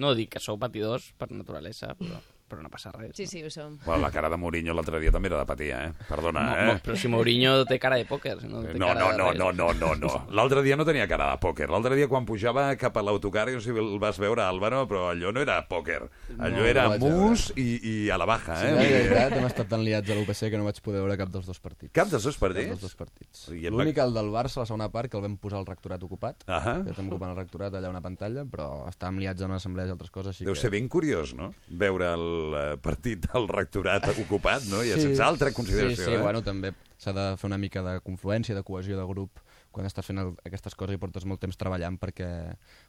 [0.02, 2.18] No, dic que sou patidors per naturalesa, però,
[2.50, 3.12] però no passa res.
[3.16, 3.78] Sí, sí, ho som.
[3.86, 5.92] Bueno, la cara de Mourinho l'altre dia també era de patir, eh?
[6.08, 6.66] Perdona, No, eh?
[6.66, 8.36] no, però si Mourinho té cara de pòquer.
[8.42, 9.38] No, té No, cara no, de no, res.
[9.38, 10.26] no, no, no, no.
[10.34, 11.70] L'altre dia no tenia cara de pòquer.
[11.70, 15.08] L'altre dia quan pujava cap a l'autocar, no sé si el vas veure, Álvaro, però
[15.14, 16.02] allò no era pòquer.
[16.38, 18.72] Allò No, era no mus i, i a la baja, Sí, eh?
[18.72, 21.16] la Vull dir- veritat, hem estat tan liats a l'UPC que no vaig poder veure
[21.16, 21.92] cap dels dos partits.
[21.94, 22.68] Cap dels dos Cap partits?
[22.74, 23.46] dels dos partits.
[23.70, 26.42] L'únic, el del Barça, la segona part, que el vam posar al rectorat ocupat.
[26.48, 26.82] Ahà.
[26.84, 29.92] Que estem ocupant el rectorat allà a una pantalla, però estàvem liats en assemblees i
[29.92, 30.34] altres coses.
[30.34, 30.60] Així Deu que...
[30.60, 31.52] ser ben curiós, no?
[31.68, 34.82] Veure el eh, partit del rectorat ocupat, no?
[34.84, 36.22] I sense altra consideració, Sí, sí, eh?
[36.22, 40.08] bueno, també s'ha de fer una mica de confluència, de cohesió de grup quan estàs
[40.08, 42.28] fent el, aquestes coses i portes molt temps treballant perquè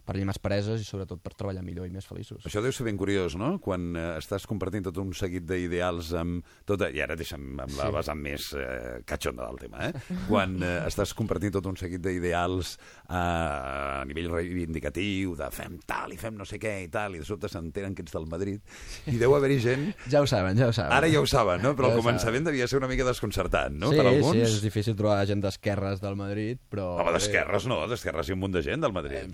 [0.05, 2.43] per llimar preses i sobretot per treballar millor i més feliços.
[2.47, 3.53] Això deu ser ben curiós, no?
[3.63, 6.89] Quan eh, estàs compartint tot un seguit d'ideals amb tota...
[6.91, 7.95] I ara deixa'm amb la Sí.
[7.95, 10.17] vessant més eh, catxonda del tema, eh?
[10.27, 12.75] Quan eh, estàs compartint tot un seguit d'ideals
[13.09, 17.21] eh, a nivell reivindicatiu, de fem tal i fem no sé què i tal, i
[17.21, 18.61] de sobte s'entenen que ets del Madrid,
[19.11, 19.87] i deu haver-hi gent...
[20.11, 20.93] Ja ho saben, ja ho saben.
[20.95, 21.73] Ara ja ho saben, no?
[21.77, 23.91] Però Ja al començament devia ser una mica desconcertant, no?
[23.91, 24.35] sí, per alguns.
[24.37, 26.87] sí, és difícil trobar gent d'esquerres del Madrid, però...
[27.01, 29.31] Home, d'esquerres no, d'esquerres hi ha un munt de gent del Madrid.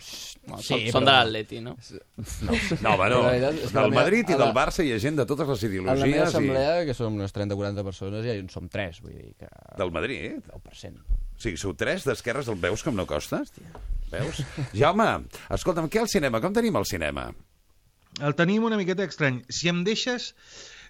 [0.47, 1.75] No, Sí, són, però- són de l'Atleti, no?
[1.77, 3.21] No, No, home, no.
[3.23, 5.25] La veritat és que la Del Madrid i a del Barça hi ha gent de
[5.29, 6.17] totes les En la meva ideologies.
[6.17, 6.27] i...
[6.27, 9.49] assemblea, que som unes 30-40 persones, ja hi en som 3, vull dir que...
[9.77, 10.39] Del Madrid?
[10.53, 11.03] 10%.
[11.37, 13.43] O sigui, sou tres d'esquerres, el veus com no costa?
[14.11, 14.39] Veus?
[14.73, 15.09] Jaume,
[15.53, 16.41] escolta'm, què al cinema?
[16.41, 17.27] Com tenim el cinema?
[18.23, 19.43] El tenim una miqueta estrany.
[19.49, 20.33] Si em deixes...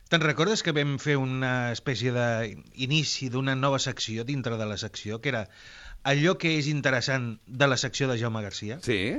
[0.08, 5.18] Te'n recordes que vam fer una espècie d'inici d'una nova secció dintre de la secció,
[5.20, 5.42] que era
[6.08, 8.78] allò que és interessant de la secció de Jaume Garcia?
[8.86, 9.18] Sí?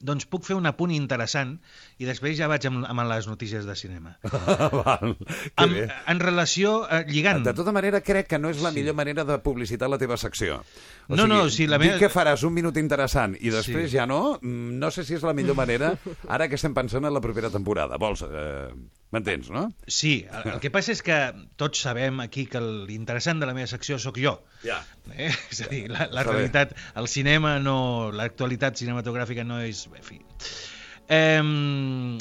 [0.00, 1.56] Doncs puc fer un apunt interessant
[1.98, 4.12] i després ja vaig amb, amb les notícies de cinema.
[4.78, 5.16] Val,
[5.72, 5.88] bé.
[6.06, 7.42] en relació, eh, lligant...
[7.44, 10.60] De tota manera, crec que no és la millor manera de publicitar la teva secció.
[11.08, 13.96] No, no, si la meva- que faràs un minut interessant i després Sí.
[13.96, 15.94] ja no, mm, no sé si és la millor manera
[16.28, 17.96] ara que estem pensant en la propera temporada.
[17.98, 18.22] Vols...
[18.28, 18.68] Eh,
[19.10, 19.62] M'entens, no?
[19.88, 21.16] Sí, el, el que passa és que
[21.56, 24.34] tots sabem aquí que l'interessant de la meva secció sóc jo.
[24.66, 24.82] Ja.
[25.16, 25.30] Eh?
[25.50, 26.36] És a dir, la, la Està bé.
[26.36, 27.76] realitat, el cinema no...
[28.12, 29.86] L'actualitat cinematogràfica no és...
[29.88, 30.20] En fi.
[31.08, 32.18] Eh,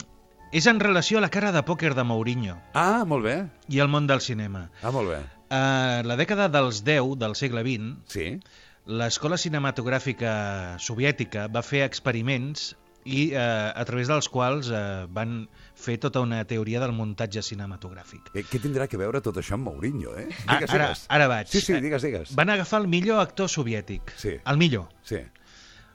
[0.55, 3.35] és en relació a la cara de pòquer de Mourinho Ah, molt bé.
[3.67, 4.69] i el món del cinema.
[4.81, 5.19] Ah, molt bé.
[5.51, 8.29] A la dècada dels 10 del segle XX, Sí?
[8.87, 12.69] l'escola cinematogràfica soviètica va fer experiments
[13.07, 14.81] i eh, a través dels quals eh,
[15.15, 15.39] van
[15.79, 18.33] fer tota una teoria del muntatge cinematogràfic.
[18.35, 20.27] Eh, què tindrà que veure tot això amb Mourinho, eh?
[20.27, 21.05] Digues, ara, digues.
[21.15, 21.51] ara vaig.
[21.53, 22.35] Sí, sí, digues, digues.
[22.37, 24.11] Van agafar el millor actor soviètic.
[24.19, 24.35] Sí.
[24.43, 24.89] El millor.
[25.07, 25.21] Sí.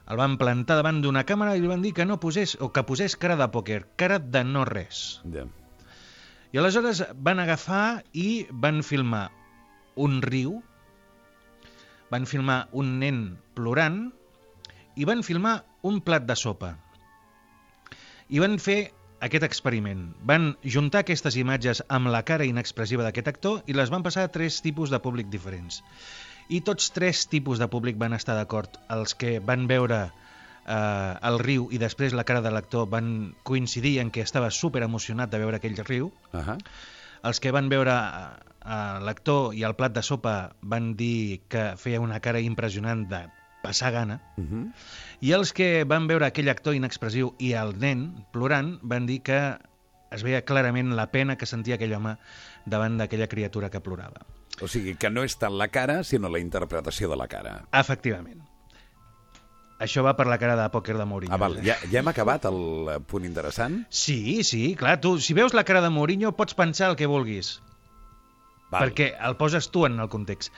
[0.09, 2.83] El van plantar davant d'una càmera i li van dir que no posés, o que
[2.87, 5.21] posés cara de pòquer, cara de no res.
[5.31, 5.45] Ja.
[6.53, 9.29] I aleshores van agafar i van filmar
[9.95, 10.59] un riu,
[12.11, 13.21] van filmar un nen
[13.57, 14.03] plorant
[14.97, 16.75] i van filmar un plat de sopa.
[18.33, 18.79] I van fer
[19.25, 20.07] aquest experiment.
[20.29, 24.31] Van juntar aquestes imatges amb la cara inexpressiva d'aquest actor i les van passar a
[24.33, 25.83] tres tipus de públic diferents.
[26.49, 28.79] I tots tres tipus de públic van estar d'acord.
[28.95, 33.13] Els que van veure eh, el riu i després la cara de l'actor van
[33.45, 36.09] coincidir en que estava super emocionat de veure aquell riu.
[36.33, 36.57] Uh -huh.
[37.23, 42.01] Els que van veure eh, l'actor i el plat de sopa van dir que feia
[42.01, 43.27] una cara impressionant de
[43.63, 44.19] passar gana.
[44.37, 44.63] Uh -huh.
[45.21, 49.57] I els que van veure aquell actor inexpressiu i el nen plorant van dir que
[50.11, 52.17] es veia clarament la pena que sentia aquell home
[52.65, 54.27] davant d'aquella criatura que plorava.
[54.61, 57.63] O sigui, que no és tant la cara, sinó la interpretació de la cara.
[57.71, 58.43] Efectivament.
[59.83, 61.33] Això va per la cara de pòquer de Mourinho.
[61.33, 61.57] Ah, val.
[61.65, 63.81] Ja, ja hem acabat el punt interessant?
[63.89, 64.99] Sí, sí, clar.
[65.01, 67.57] Tu, si veus la cara de Mourinho, pots pensar el que vulguis.
[68.69, 68.85] Val.
[68.85, 70.53] Perquè el poses tu en el context.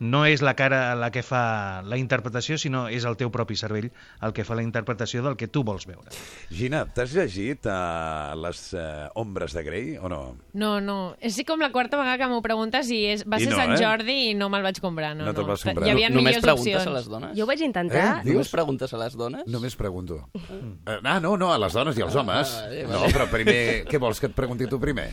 [0.00, 3.90] No és la cara la que fa la interpretació, sinó és el teu propi cervell
[4.24, 6.08] el que fa la interpretació del que tu vols veure.
[6.48, 10.20] Gina, t'has llegit uh, les uh, ombres de Grey o no?
[10.56, 10.96] No, no.
[11.20, 13.74] És com la quarta vegada que m'ho preguntes i és, va I ser no, Sant
[13.74, 13.80] eh?
[13.82, 15.12] Jordi i no me'l vaig comprar.
[15.18, 15.86] No, No te'l vas comprar.
[15.86, 16.88] Hi havia Només millors preguntes opcions.
[16.88, 17.36] a les dones?
[17.36, 18.00] Jo ho vaig intentar.
[18.00, 18.24] Eh?
[18.24, 18.34] Dius?
[18.40, 19.44] Només preguntes a les dones?
[19.52, 20.20] Només pregunto.
[20.32, 22.56] Uh, ah, no, no, a les dones i als homes.
[22.56, 23.58] Ah, vale, No, però primer...
[23.90, 25.10] Què vols que et pregunti tu primer?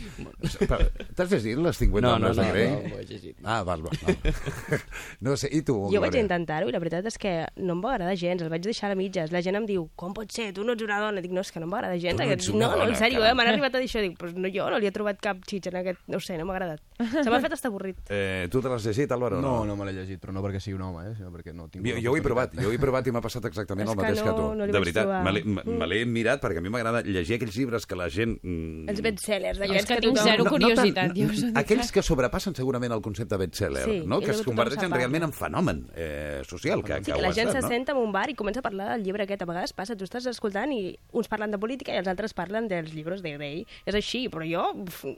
[1.16, 2.70] T'has llegit les 50 No, no, ombres no, de Grey?
[2.72, 3.36] no, no ho he llegit.
[3.44, 3.98] Ah, val, val.
[4.06, 4.77] val.
[5.20, 5.74] No sé, i tu?
[5.92, 6.22] Jo vaig Glòria?
[6.22, 8.94] intentar-ho i la veritat és que no em va agradar gens, el vaig deixar a
[8.98, 9.32] mitges.
[9.34, 11.20] La gent em diu, com pot ser, tu no ets una dona?
[11.24, 12.16] Dic, no, és que no em va agradar gens.
[12.16, 12.40] Tu no aquest...
[12.46, 13.34] ets una no, no, en sèrio, eh?
[13.34, 14.02] m'han arribat a dir això.
[14.04, 16.00] Dic, pues no, jo no li he trobat cap xitxa en aquest...
[16.06, 16.80] No ho sé, no m'ha agradat.
[16.98, 17.98] Se m'ha fet estar avorrit.
[18.18, 19.40] Eh, tu te l'has llegit, Álvaro?
[19.42, 21.68] No, no me l'he llegit, però no perquè sigui un home, eh, sinó perquè no
[21.70, 21.84] tinc...
[21.86, 23.98] Jo, jo ho he provat, jo ho he provat i m'ha passat exactament És el
[23.98, 24.46] que mateix que, no- tu.
[24.58, 25.76] no de vaig veritat, me l'he- Mm.
[25.80, 28.36] me l'he mirat perquè a mi m'agrada llegir aquells llibres que la gent...
[28.42, 32.92] mm, Els bestsellers, d'aquests que que, tinc zero no, curiositat, no aquells que sobrepassen segurament
[32.96, 34.18] el concepte bestseller, Sí, no?
[34.20, 36.82] que es converteixen realment en fenomen eh, social.
[36.84, 37.68] Que, Sí, que que la gent estat, se no?
[37.74, 39.42] senta en un bar i comença a parlar del llibre aquest.
[39.42, 42.68] A vegades passa, tu estàs escoltant i uns parlen de política i els altres parlen
[42.68, 43.64] dels llibres de Grey.
[43.86, 44.64] És així, però jo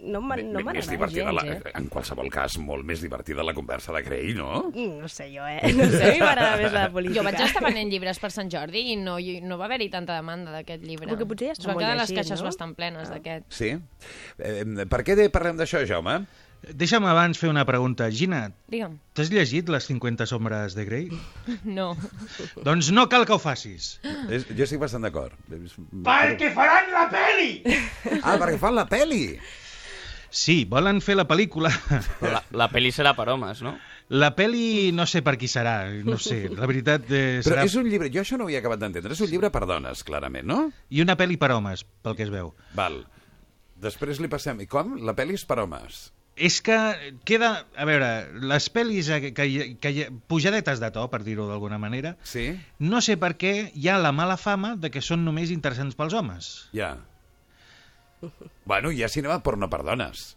[0.02, 1.72] no m'ha no més divertida, gens, la, eh?
[1.74, 4.70] en qualsevol cas, molt més divertida la conversa de Grey, no?
[4.74, 5.72] Mm, No sé jo, eh?
[5.74, 7.14] No sé, a mi m'agrada més la política.
[7.20, 10.14] Jo vaig estar venent llibres per Sant Jordi i no, i no va haver-hi tanta
[10.14, 11.08] demanda d'aquest llibre.
[11.10, 12.46] Perquè potser ja Es està van molt quedar les llegit, caixes no?
[12.46, 13.46] bastant plenes d'aquest.
[13.50, 13.70] Sí.
[14.38, 16.20] Eh, per què de- parlem d'això, Jaume?
[16.60, 18.10] Deixa'm abans fer una pregunta.
[18.12, 18.98] Gina, Digue'm.
[19.16, 21.08] t'has llegit les 50 sombres de Grey?
[21.64, 21.94] No.
[22.64, 23.94] doncs no cal que ho facis.
[24.28, 25.32] És, jo estic bastant d'acord.
[25.48, 27.62] Perquè faran la peli!
[28.20, 29.24] Ah, perquè fan la peli!
[30.30, 31.72] Sí, volen fer la pel·lícula.
[32.20, 33.72] Però la, la pel·li serà per homes, no?
[34.14, 36.44] La peli no sé per qui serà, no sé.
[36.54, 37.64] La veritat eh, Però serà...
[37.66, 40.04] és un llibre, jo això no ho havia acabat d'entendre, és un llibre per dones,
[40.06, 40.60] clarament, no?
[40.90, 42.52] I una pel·li per homes, pel que es veu.
[42.78, 43.00] Val.
[43.82, 44.60] Després li passem...
[44.62, 44.98] I com?
[45.06, 46.10] La pel·li és per homes.
[46.40, 46.76] És que
[47.28, 47.66] queda...
[47.76, 48.08] A veure,
[48.48, 49.44] les pel·lis eh, que,
[49.76, 52.46] que, hi- pujadetes de to, per dir-ho d'alguna manera, Sí?
[52.80, 56.16] no sé per què hi ha la mala fama de que són només interessants pels
[56.16, 56.50] homes.
[56.72, 56.94] Ja.
[58.64, 60.36] Bueno, hi ha cinema porno per dones.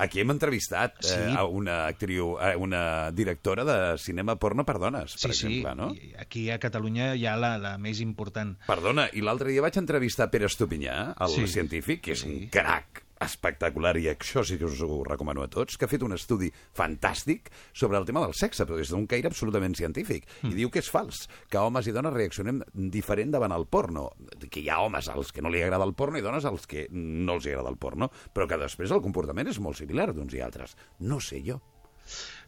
[0.00, 1.12] Aquí hem entrevistat Sí.
[1.12, 5.74] eh, a una actriu, a una directora de cinema porno per dones, per sí, exemple,
[5.76, 5.90] no?
[5.92, 8.54] i aquí a Catalunya hi ha la, la més important.
[8.66, 11.46] Perdona, i l'altre dia vaig entrevistar Pere Estupinyà, el Sí.
[11.52, 15.76] científic, que és un crac espectacular, i això sí que us ho recomano a tots,
[15.76, 19.28] que ha fet un estudi fantàstic sobre el tema del sexe, però des d'un caire
[19.28, 20.24] absolutament científic.
[20.42, 20.52] Hmm.
[20.54, 24.10] I diu que és fals, que homes i dones reaccionem diferent davant el porno.
[24.50, 26.86] Que hi ha homes als que no li agrada el porno i dones als que
[26.90, 30.40] no els agrada el porno, però que després el comportament és molt similar d'uns i
[30.40, 30.76] altres.
[31.00, 31.60] No sé jo.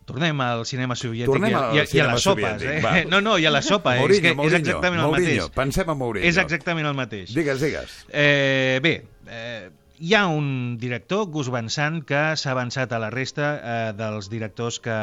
[0.09, 2.43] Tornem al cinema soviètic Tornem i, a, al i, a, i a les sopes.
[2.43, 2.81] soviètic, Eh?
[2.83, 2.95] va.
[3.07, 3.93] No, no, i a la sopa.
[3.95, 4.01] eh?
[4.01, 5.29] Mourinho, és, que Mourinho, és exactament Mourinho.
[5.31, 5.55] el mateix.
[5.55, 6.27] Pensem en Mourinho.
[6.27, 7.31] És exactament el mateix.
[7.37, 7.95] Digues, digues.
[8.11, 8.95] Eh, bé,
[9.29, 13.93] eh, hi ha un director, Gus Van Sant, que s'ha avançat a la resta eh,
[13.97, 14.97] dels directors que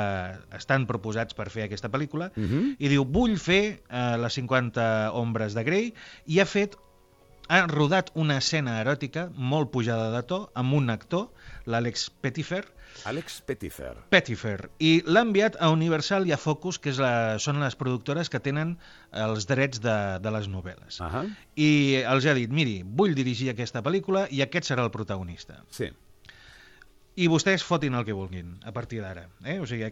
[0.58, 2.76] estan proposats per fer aquesta pel·lícula Mhm.
[2.80, 5.94] i diu, vull fer eh, les 50 ombres de Grey
[6.28, 6.76] i ha fet
[7.50, 11.30] ha rodat una escena eròtica molt pujada de to amb un actor,
[11.66, 12.66] l'Àlex Pettifer,
[13.06, 13.94] Àlex Pettifer.
[14.10, 18.30] Pettifer, i l'ha enviat a Universal i a Focus, que és la, són les productores
[18.30, 18.78] que tenen
[19.12, 21.00] els drets de, de les novel·les.
[21.00, 21.36] Uh -huh.
[21.56, 21.70] I
[22.06, 25.64] els ha dit, miri, vull dirigir aquesta pel·lícula i aquest serà el protagonista.
[25.70, 25.90] Sí.
[27.20, 29.26] I vostès fotin el que vulguin, a partir d'ara.
[29.44, 29.58] Eh?
[29.60, 29.90] O sigui,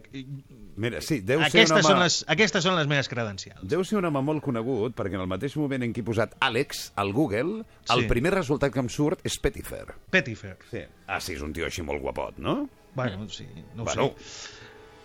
[0.76, 1.88] Mira, sí, deu ser aquestes, home...
[1.90, 3.66] són les, aquestes són les meves credencials.
[3.68, 6.38] Deu ser un home molt conegut, perquè en el mateix moment en què he posat
[6.40, 8.08] Àlex al Google, el Sí.
[8.08, 9.84] primer resultat que em surt és Pettifer.
[10.10, 10.56] Pettifer.
[10.70, 10.86] Sí.
[11.06, 12.68] Ah, sí, és un tio així molt guapot, no?
[12.92, 14.14] Bueno, sí, no Bueno.
[14.16, 14.16] sé.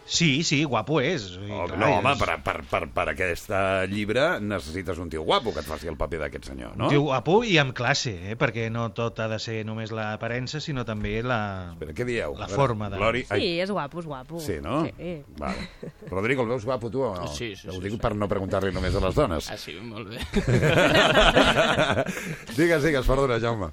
[0.06, 1.38] Sí, sí, guapo és.
[1.38, 3.50] Oh, clar, no, home, és per, per, per, per aquest
[3.92, 6.90] llibre necessites un tio guapo que et faci el paper d'aquest senyor, no?
[6.90, 8.36] Un tio guapo i amb classe, eh?
[8.40, 11.40] perquè no tot ha de ser només l'aparença, sinó també la,
[11.72, 12.36] Espera, què dieu?
[12.40, 13.00] la forma de...
[13.00, 13.24] Glori...
[13.32, 14.42] Sí, és guapo, és guapo.
[14.44, 14.82] Sí, no?
[14.90, 15.16] Sí.
[15.40, 15.70] Vale.
[16.12, 17.28] Rodrigo, el veus guapo tu o no?
[17.32, 18.02] Sí, sí, Ho sí, dic sí.
[18.04, 19.48] per no preguntar-li només a les dones.
[19.54, 20.20] Ah, sí, molt bé.
[22.60, 23.72] digues, digues, perdona, Jaume.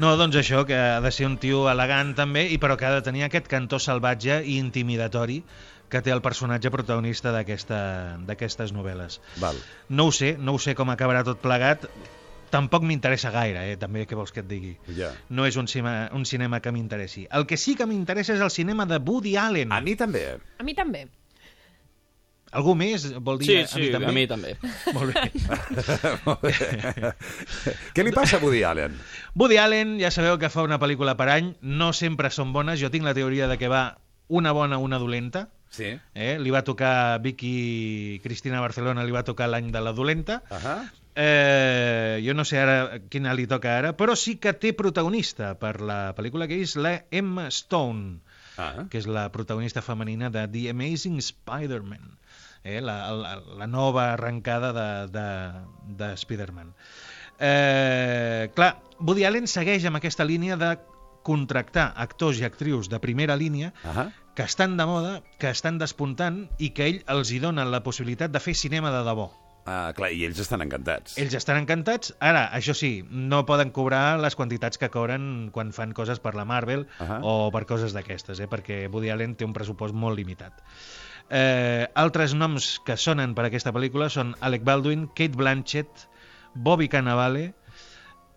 [0.00, 2.94] No, doncs això, que ha de ser un tio elegant també, i però que ha
[2.98, 5.40] de tenir aquest cantó salvatge i intimidatori
[5.90, 9.20] que té el personatge protagonista d'aquesta- d'aquestes novel·les.
[9.42, 9.56] Val.
[9.88, 11.88] No ho sé, no ho sé com acabarà tot plegat.
[12.50, 13.76] Tampoc m'interessa gaire, eh?
[13.78, 14.72] també, què vols que et digui?
[14.96, 15.12] Ja.
[15.28, 17.28] No és un cinema, un cinema que m'interessi.
[17.30, 19.70] El que sí que m'interessa és el cinema de Woody Allen.
[19.72, 20.24] A mi també.
[20.58, 21.04] A mi també.
[22.50, 24.06] Algú més vol dir Sí, a mi sí, també?
[24.08, 24.56] a mi també.
[24.96, 25.30] Molt bé.
[26.24, 26.54] Molt bé.
[27.94, 28.96] Què li passa a Woody Allen?
[29.38, 32.90] Woody Allen, ja sabeu que fa una pel·lícula per any, no sempre són bones, jo
[32.90, 33.84] tinc la teoria de que va
[34.26, 35.92] una bona, una dolenta, Sí.
[36.14, 36.38] eh?
[36.42, 40.90] li va tocar Vicky Cristina Barcelona, li va tocar l'any de la dolenta, Uh -huh.
[41.14, 45.80] eh, jo no sé ara quina li toca ara, però sí que té protagonista per
[45.80, 48.18] la pel·lícula, que és la Emma Stone,
[48.58, 48.84] Ah.
[48.90, 52.18] que és la protagonista femenina de The Amazing Spider-Man,
[52.64, 52.80] eh?
[52.80, 55.26] la, la, la nova arrencada de, de,
[56.04, 56.74] de Spider-Man.
[57.38, 60.74] Eh, clar, Woody Allen segueix amb aquesta línia de
[61.22, 64.12] contractar actors i actrius de primera línia Uh -huh.
[64.34, 68.30] que estan de moda, que estan despuntant i que ell els hi donen la possibilitat
[68.30, 69.30] de fer cinema de debò.
[69.66, 71.18] Ah, clar, i ells estan encantats.
[71.18, 72.14] Ells estan encantats.
[72.18, 76.44] Ara, això sí, no poden cobrar les quantitats que cobren quan fan coses per la
[76.46, 77.20] Marvel Ahà.
[77.22, 78.48] o per coses d'aquestes, eh?
[78.48, 80.52] perquè Woody Allen té un pressupost molt limitat.
[81.28, 86.08] Eh, altres noms que sonen per aquesta pel·lícula són Alec Baldwin, Kate Blanchett,
[86.54, 87.52] Bobby Cannavale,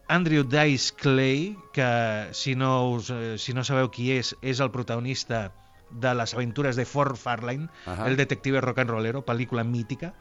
[0.07, 4.71] Andrew Dice Clay, que si no, us, eh, si no sabeu qui és, és el
[4.71, 5.51] protagonista
[5.93, 8.07] de les aventures de Ford Fairlane, Ahà.
[8.09, 10.13] el detective rock and rollero, pel·lícula mítica.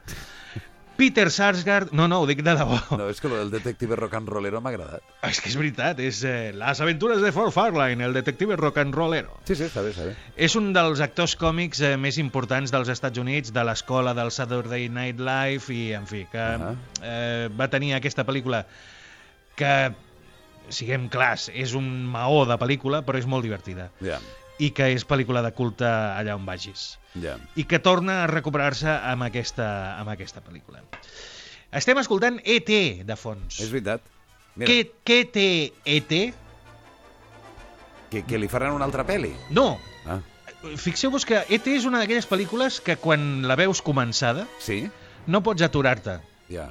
[0.95, 1.89] Peter Sarsgaard...
[1.97, 2.77] No, no, ho dic de debò.
[3.01, 5.03] No, és que del detective rock and rollero m'ha agradat.
[5.27, 8.95] És que és veritat, és eh, Les aventures de Ford Fairlane, el detective rock and
[8.95, 9.39] rollero.
[9.49, 10.15] Sí, sí, està bé, està bé.
[10.37, 14.91] És un dels actors còmics eh, més importants dels Estats Units, de l'escola del Saturday
[14.93, 16.75] Night Live, i, en fi, que Ahà.
[17.01, 18.67] eh, va tenir aquesta pel·lícula
[19.57, 19.93] que,
[20.73, 23.91] siguem clars, és un maó de pel·lícula, però és molt divertida.
[24.01, 24.21] Ja,
[24.63, 26.99] I que és pel·lícula de culte allà on vagis.
[27.21, 27.37] ja.
[27.57, 30.83] I que torna a recuperar-se amb aquesta, amb aquesta pel·lícula.
[31.73, 33.03] Estem escoltant E.T.
[33.05, 33.59] de fons.
[33.61, 34.03] És veritat.
[34.57, 35.47] Mira, Què, què té
[35.85, 36.33] E.T.?
[38.13, 39.33] que, que li faran una altra pel·li?
[39.51, 40.19] No, Ah,
[40.79, 41.73] Fixeu-vos que E.T.
[41.79, 44.85] és una d'aquelles pel·lícules que quan la veus començada sí?
[45.27, 46.19] no pots aturar-te.
[46.51, 46.69] Ja.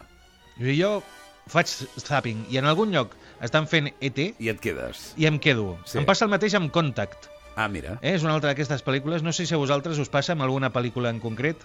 [0.60, 1.02] I jo
[1.50, 1.68] faig
[1.98, 5.14] zapping i en algun lloc estan fent ET I et quedes.
[5.18, 5.78] i em quedo.
[5.86, 5.98] Sí.
[5.98, 7.30] Em passa el mateix amb Contact.
[7.56, 7.98] Ah, mira.
[8.02, 8.14] Eh?
[8.16, 9.22] És una altra d'aquestes pel·lícules.
[9.24, 11.58] No sé si a vosaltres us passa amb alguna pel·lícula en concret.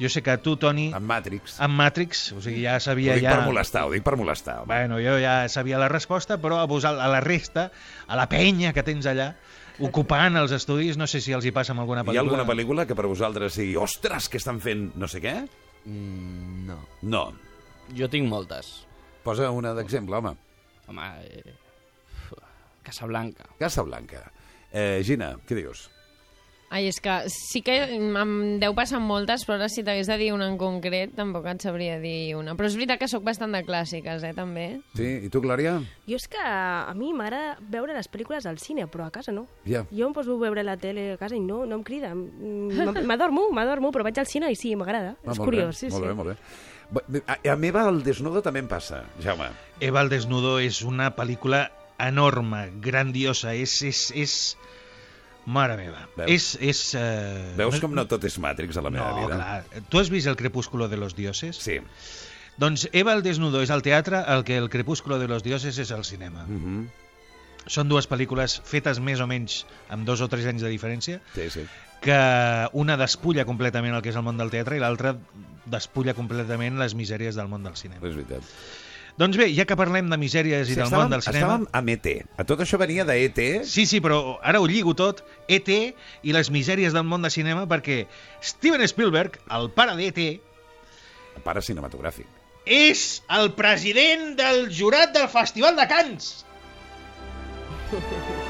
[0.00, 1.54] Jo sé que tu, Toni, Amb Matrix.
[1.60, 3.30] amb Matrix, o sigui, ja Ho sabia dic ja...
[3.32, 4.58] per molestar, ho dic per molestar.
[4.60, 4.66] home.
[4.68, 7.70] Bueno, jo ja sabia la resposta, però a, vosal, a la resta,
[8.06, 9.30] a la penya que tens allà,
[9.80, 12.20] ocupant els estudis, no sé si els hi passa amb alguna Hi ha pel·lícula.
[12.28, 15.34] alguna pel·lícula que per vosaltres sigui ostres, que estan fent no sé què?
[15.86, 16.78] Mm, no.
[17.02, 17.32] No.
[17.96, 18.85] Jo tinc moltes.
[19.26, 20.36] Posa una d'exemple, home.
[20.86, 21.54] Home, eh...
[22.86, 23.48] Casablanca.
[23.58, 24.22] Casablanca.
[24.70, 25.88] Eh, Gina, què dius?
[26.70, 30.32] Ai, és que sí que em deu passar moltes, però ara si t'hagués de dir
[30.34, 32.56] una en concret tampoc et sabria dir una.
[32.58, 34.66] Però és veritat que sóc bastant de clàssiques, eh, també.
[34.98, 35.08] Sí?
[35.26, 35.76] I tu, Glòria?
[36.10, 39.46] Jo és que a mi m'agrada veure les pel·lícules al cine, però a casa no.
[39.66, 39.84] Ja.
[39.90, 42.14] Jo em poso a veure la tele a casa i no, no em crida.
[42.14, 45.14] M'adormo, m'adormo, però vaig al cine i sí, m'agrada.
[45.22, 46.08] Ah, és molt curiós, bé, sí, molt sí.
[46.10, 46.38] bé, molt bé.
[47.26, 49.48] A, a meva el desnudo també em passa, Jaume.
[49.82, 51.66] Eva el desnudo és una pel·lícula
[51.98, 53.80] enorme, grandiosa, és...
[53.82, 54.36] és, és...
[55.46, 56.04] Mare meva.
[56.16, 56.30] Veus?
[56.32, 56.46] És...
[56.60, 57.56] és uh...
[57.58, 59.36] Veus com no tot és Matrix a la meva No, vida?
[59.38, 59.82] clar.
[59.90, 61.58] Tu has vist El crepúsculo de los dioses?
[61.62, 61.78] Sí.
[62.58, 65.92] Doncs Eva el desnudo és al teatre el que El crepúsculo de los dioses és
[65.92, 66.46] al cinema.
[66.48, 67.05] Mm -hmm.
[67.66, 71.48] Són dues pel·lícules fetes més o menys amb dos o tres anys de diferència, Sí,
[71.50, 71.66] sí.
[72.00, 72.16] que
[72.78, 75.16] una despulla completament el que és el món del teatre i l'altra
[75.66, 78.06] despulla completament les misèries del món del cinema.
[78.06, 78.42] És veritat.
[79.16, 81.54] Doncs bé, ja que parlem de misèries i del món del cinema...
[81.56, 82.06] estàvem amb ET.
[82.36, 83.38] A tot això venia de ET.
[83.64, 85.78] Sí, sí, però ara ho lligo tot, E.T.
[86.22, 88.02] i les misèries del món de cinema, perquè
[88.44, 90.26] Steven Spielberg, el pare d'E.T.,
[91.36, 92.26] El pare cinematogràfic.
[92.66, 96.44] és el president del jurat del Festival de Cants.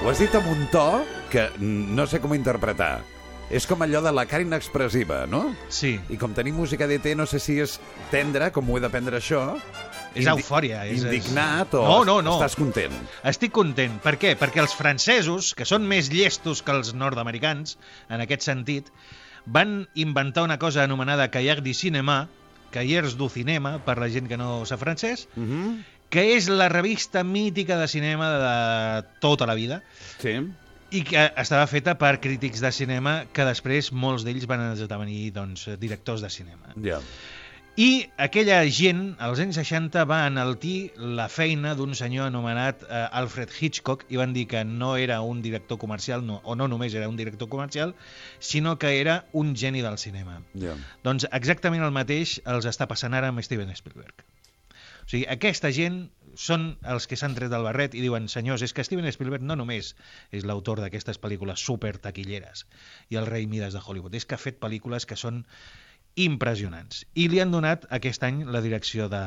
[0.03, 0.87] Ho has dit amb un to
[1.33, 3.03] que no sé com interpretar.
[3.47, 5.55] És com allò de la cara inexpressiva, no?
[5.71, 5.93] Sí.
[6.11, 7.77] I com tenim música d'ET, no sé si és
[8.11, 9.43] tendre, com ho he de prendre això.
[10.17, 10.81] És indi- eufòria.
[10.91, 12.35] És, Indignat o no, no, no.
[12.41, 12.97] estàs content?
[13.23, 14.01] Estic content.
[14.03, 14.33] Per què?
[14.41, 17.77] Perquè els francesos, que són més llestos que els nord-americans,
[18.11, 18.91] en aquest sentit,
[19.47, 22.25] van inventar una cosa anomenada Cahiers du Cinéma,
[22.75, 25.85] Cahiers du Cinema, per la gent que no sap francès, Mm -hmm.
[26.11, 29.83] Que és la revista mítica de cinema de tota la vida,
[30.19, 30.37] Sí.
[30.91, 35.67] i que estava feta per crítics de cinema que després molts d'ells van esdevenir doncs,
[35.81, 36.73] directors de cinema.
[36.83, 37.01] Ja.
[37.77, 43.51] I aquella gent, als anys 60, va enaltir la feina d'un senyor anomenat eh, Alfred
[43.53, 47.11] Hitchcock i van dir que no era un director comercial, no, o no només era
[47.11, 47.93] un director comercial,
[48.41, 50.41] sinó que era un geni del cinema.
[50.55, 50.73] Ja.
[51.05, 54.25] Doncs exactament el mateix els està passant ara amb Steven Spielberg.
[55.07, 58.75] O sigui, aquesta gent són els que s'han tret del barret i diuen, senyors, és
[58.77, 59.95] que Steven Spielberg no només
[60.35, 62.67] és l'autor d'aquestes pel·lícules super taquilleres
[63.09, 65.45] i el rei Midas de Hollywood, és que ha fet pel·lícules que són
[66.17, 67.05] impressionants.
[67.15, 69.23] I li han donat aquest any la direcció de,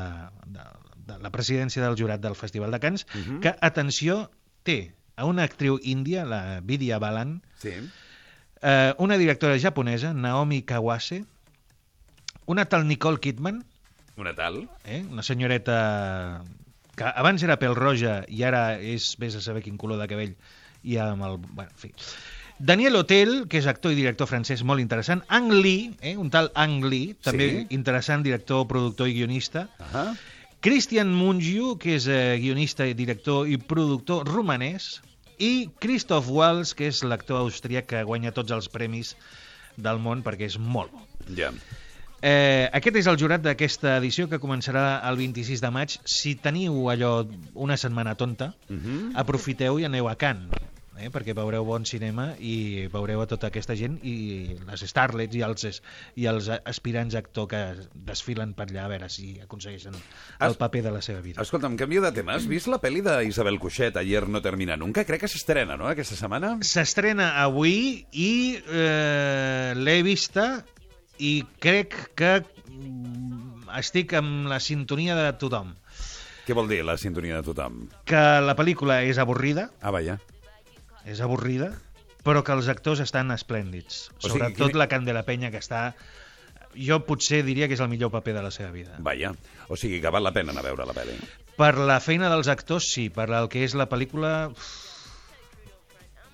[0.52, 0.68] de,
[1.08, 3.40] de la presidència del jurat del Festival de Cants, uh -huh.
[3.42, 4.30] que, atenció,
[4.64, 7.74] té a una actriu índia, la Vidya Balan, Sí.
[8.62, 11.26] eh, una directora japonesa, Naomi Kawase,
[12.46, 13.66] una tal Nicole Kidman,
[14.20, 14.66] Una tal.
[14.84, 16.44] eh, una senyoreta
[17.00, 20.34] que abans era pèl roja i ara és, vés a saber quin color de cabell,
[20.84, 21.38] i amb el...
[21.40, 21.94] Bueno, en fi.
[22.60, 25.22] Daniel Hotel, que és actor i director francès molt interessant.
[25.32, 27.62] Ang Lee, eh, un tal Ang Lee, també Sí.
[27.78, 29.70] interessant, director, productor i guionista.
[29.94, 30.12] Ah.
[30.60, 34.98] Christian Mungiu, que és eh, guionista, i director i productor romanès.
[35.40, 39.16] I Christoph Waltz, que és l'actor austríac que guanya tots els premis
[39.80, 41.06] del món perquè és molt bo.
[41.38, 41.54] Ja.
[42.22, 46.00] Eh, aquest és el jurat d'aquesta edició que començarà el 26 de maig.
[46.04, 47.22] Si teniu allò
[47.56, 49.12] una setmana tonta, Uh -huh.
[49.16, 50.52] aprofiteu i aneu a Cannes,
[51.00, 55.42] eh, perquè veureu bon cinema i veureu a tota aquesta gent i les starlets i
[55.42, 55.82] els,
[56.16, 60.02] i els aspirants actor que desfilen per allà a veure si aconsegueixen el
[60.40, 61.42] Has- paper de la seva vida.
[61.42, 62.34] Escolta'm, canvio de tema.
[62.36, 65.06] Has vist la pel·li d'Isabel Cuixet, Ayer no termina nunca?
[65.06, 66.58] Crec que s'estrena, no?, aquesta setmana?
[66.62, 70.66] S'estrena avui i eh, l'he vista
[71.20, 72.32] i crec que
[72.72, 75.76] mm, estic amb la sintonia de tothom.
[76.48, 77.84] Què vol dir la sintonia de tothom?
[78.10, 80.18] Que la pel·lícula és avorrida, Ah, vaja.
[81.06, 81.74] és avorrida,
[82.26, 84.10] però que els actors estan esplèndids.
[84.18, 85.94] O sigui, Sobretot quin- la Candela Penya, que està...
[86.76, 88.94] Jo potser diria que és el millor paper de la seva vida.
[89.02, 89.32] Vaja.
[89.70, 91.16] O sigui, que val la pena anar a veure la pel·li.
[91.58, 93.08] Per la feina dels actors, sí.
[93.10, 94.52] Per el que és la pel·lícula,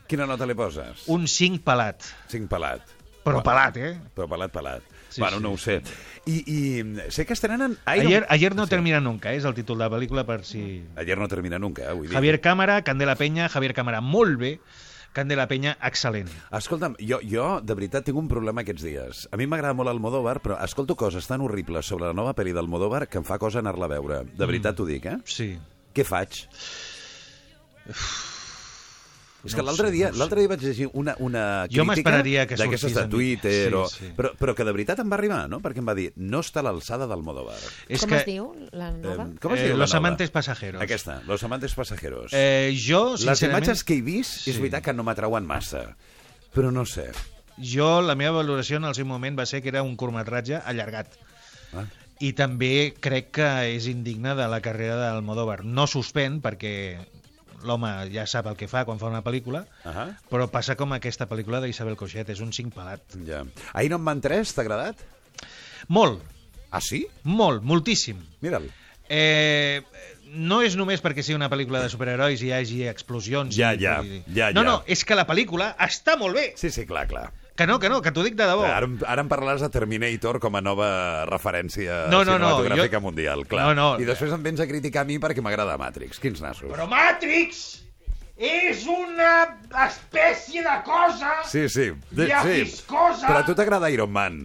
[0.07, 1.05] Quina nota li poses?
[1.09, 2.03] un 5 pelat.
[2.29, 2.83] Cinc pelat.
[3.26, 3.95] Però pelat, eh?
[4.15, 4.84] Però pelat, pelat.
[5.09, 5.43] Sí, bueno, sí.
[5.43, 5.80] no ho sé.
[6.28, 7.78] I, I sé que estrenen...
[7.95, 8.07] Iron...
[8.07, 8.69] Ayer, ayer no Sí.
[8.76, 9.38] termina nunca, eh?
[9.39, 10.84] és el títol de la pel·lícula per si...
[10.95, 11.93] Ayer no termina nunca, eh?
[11.93, 12.13] Vull dir.
[12.17, 14.51] Javier Cámara, Candela Penya, Javier Cámara molt bé,
[15.15, 16.28] Candela Penya excel·lent.
[16.51, 19.23] Escolta'm, jo, jo de veritat tinc un problema aquests dies.
[19.32, 22.51] A mi m'agrada molt el Modóvar, però escolto coses tan horribles sobre la nova pel·li
[22.53, 24.23] del Modóvar que em fa cosa anar-la a veure.
[24.36, 25.17] De veritat t'ho dic, eh?
[25.23, 25.53] Sí.
[25.95, 26.43] Què faig?
[29.45, 31.85] És que No l'altre sé, dia, no l'altre dia vaig llegir una, una Jo crítica
[31.91, 33.03] m'esperaria que d'aquestes de.
[33.07, 33.83] Twitter, Sí, o...
[33.87, 34.09] sí.
[34.17, 35.59] Però, però que de veritat em va arribar, no?
[35.61, 37.55] Perquè em va dir, no està a l'alçada del Modóvar.
[37.87, 39.27] És Com que, es diu, la nova?
[39.29, 40.01] Eh, com es Eh, diu la Los nova?
[40.07, 40.81] amantes pasajeros.
[40.81, 42.33] Aquesta, Los amantes pasajeros.
[42.33, 44.51] Eh, jo, Les sincerament, imatges que he vist, Sí.
[44.51, 45.95] és veritat que no m'atrauen massa.
[46.53, 47.11] Però no sé.
[47.57, 51.13] jo, la meva valoració en el seu moment va ser que era un curtmetratge allargat.
[51.73, 51.85] Ah.
[52.19, 55.65] I també crec que és indigne de la carrera del Modóvar.
[55.65, 56.97] No suspèn, perquè
[57.66, 61.28] l'home ja sap el que fa quan fa una pel·lícula, Ah però passa com aquesta
[61.30, 63.01] pel·lícula d'Isabel Coixet, és un cinc pelat.
[63.26, 63.43] ja.
[63.84, 64.97] Iron Man 3, t'ha agradat?
[65.88, 66.22] Molt,
[66.72, 67.05] Ah, sí?
[67.24, 68.18] molt, moltíssim.
[68.41, 68.66] Mira'l.
[69.07, 69.82] Eh,
[70.34, 73.55] no és només perquè sigui una pel·lícula de superherois i hi hagi explosions.
[73.55, 74.68] Ja, i, ja, i- ja, No, ja.
[74.68, 76.53] no, és que la pel·lícula està molt bé.
[76.57, 77.32] Sí, sí, clar, clar.
[77.56, 78.66] Que no, que no, que t'ho dic de debò.
[78.68, 80.89] Ara, ara em parlaràs de Terminator com a nova
[81.30, 83.70] referència No, no, no, cinematogràfica jo- mundial, clar.
[83.70, 83.88] No, no.
[84.01, 86.20] I després em vens a criticar a mi perquè m'agrada Matrix.
[86.20, 86.68] Quins nassos.
[86.74, 87.62] Però Matrix
[88.36, 91.38] és una espècie de cosa...
[91.47, 91.93] Sí, sí.
[92.12, 92.58] De, sí.
[92.66, 93.24] viscosa.
[93.30, 94.41] Però a tu t'agrada Iron Man.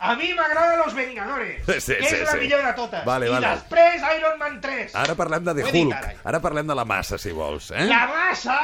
[0.00, 2.38] A mi m'agrada Los Vengadores, Sí, sí, que sí, és la sí.
[2.46, 3.04] millor de totes.
[3.04, 3.50] Vale, I vale.
[3.52, 4.94] després Iron Man 3.
[4.96, 5.94] Ara parlem de The Ho he dit Hulk.
[5.98, 6.14] ara.
[6.24, 7.68] Ara parlem de la massa, si vols.
[7.76, 7.84] Eh?
[7.84, 8.56] La massa,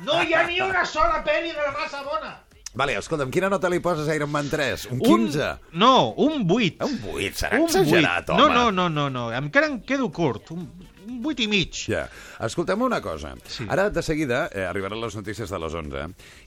[0.00, 2.38] no hi ha ni una sola pel·li de la massa bona.
[2.78, 4.84] Vale, escolta'm, quina nota li poses a Iron Man 3?
[4.92, 5.48] Un Un- 15?
[5.80, 6.86] No, un 8.
[6.86, 8.36] Un 8, serà un exagerat, 8.
[8.36, 8.54] home.
[8.54, 9.24] No, no, no, no, no.
[9.34, 10.52] Encara em quedo curt.
[10.54, 10.68] Un,
[11.08, 11.74] un 8 i mig.
[11.88, 12.04] Ja.
[12.46, 13.32] Escolta'm una cosa.
[13.50, 13.66] Sí.
[13.68, 16.04] Ara, de seguida, eh, arribaran les notícies de les 11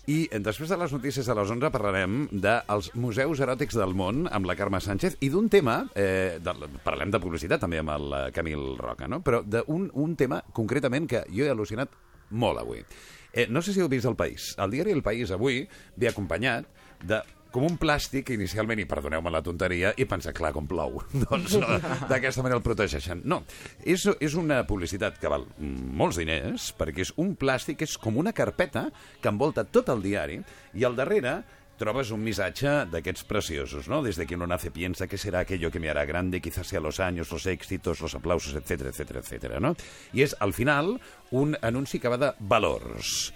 [0.08, 4.24] i eh, després de les notícies de les 11 parlarem dels museus eròtics del món
[4.32, 6.54] amb la Carme Sánchez i d'un tema, eh, de,
[6.86, 9.20] parlem de publicitat també amb el Camil Roca, no?
[9.20, 11.90] però d'un un tema concretament que jo he al·lucinat
[12.32, 12.86] molt avui.
[13.34, 14.54] Eh, no sé si heu vist El País.
[14.60, 15.64] El diari El País avui
[15.96, 16.68] ve acompanyat
[17.08, 17.22] de
[17.52, 21.02] com un plàstic inicialment, i perdoneu-me la tonteria, i pensa, clar, com plou.
[21.26, 23.26] doncs no, d'aquesta manera el protegeixen.
[23.28, 23.42] No,
[23.84, 28.32] és, és una publicitat que val molts diners, perquè és un plàstic és com una
[28.36, 28.88] carpeta
[29.22, 30.40] que envolta tot el diari,
[30.80, 31.42] i al darrere
[31.82, 34.04] trobes un missatge d'aquests preciosos, ¿no?
[34.06, 37.00] Desde que uno nace piensa que será aquello que me hará grande, quizás sea los
[37.00, 39.74] años, los éxitos, los aplausos, etcétera, etcétera, etcétera, no?
[40.14, 41.00] I és, al final,
[41.32, 43.32] un anunci que va de valors.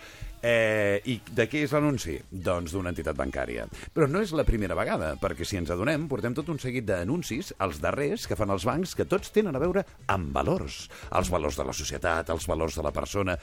[0.46, 2.20] Eh, I de què és l'anunci?
[2.30, 3.66] Doncs d'una entitat bancària.
[3.96, 7.56] Però no és la primera vegada, perquè si ens adonem, portem tot un seguit d'anuncis,
[7.66, 10.84] els darrers, que fan els bancs, que tots tenen a veure amb valors.
[11.18, 13.40] Els valors de la societat, els valors de la persona.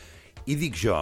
[0.46, 1.00] I dic jo,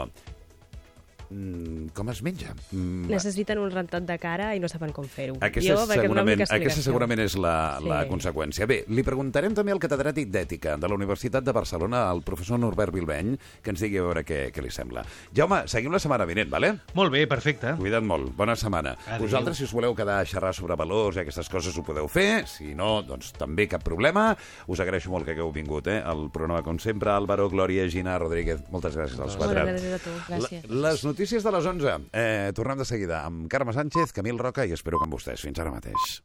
[1.31, 2.55] mm, com es menja?
[2.73, 5.37] Mm, Necessiten un rentat de cara i no saben com fer-ho.
[5.41, 7.89] aquesta, Jo, segurament, aquesta segurament és la, Sí.
[7.89, 8.67] la conseqüència.
[8.67, 12.93] Bé, li preguntarem també al catedràtic d'Ètica de la Universitat de Barcelona, el professor Norbert
[12.93, 15.05] Bilbeny, que ens digui a veure què, què li sembla.
[15.35, 16.75] Jaume, seguim la setmana vinent, vale?
[16.95, 17.75] Molt bé, perfecte.
[17.79, 18.35] Cuida't molt.
[18.37, 18.97] Bona setmana.
[19.07, 19.27] Adéu.
[19.27, 22.47] Vosaltres, si us voleu quedar a xerrar sobre valors i aquestes coses, ho podeu fer.
[22.47, 24.37] Si no, doncs també cap problema.
[24.67, 26.03] Us agraeixo molt que hagueu vingut, eh?
[26.05, 28.61] El programa, com sempre, Álvaro, Glòria, Gina, Rodríguez.
[28.71, 29.65] Moltes gràcies als quatre.
[29.65, 30.33] Moltes gràcies a tu.
[30.33, 30.69] Gràcies.
[30.69, 32.09] La- Les notícies de les 11.
[32.17, 35.45] Eh, tornem de seguida amb Carme Sánchez, Camil Roca i espero que amb vostès.
[35.45, 36.17] Fins ara mateix.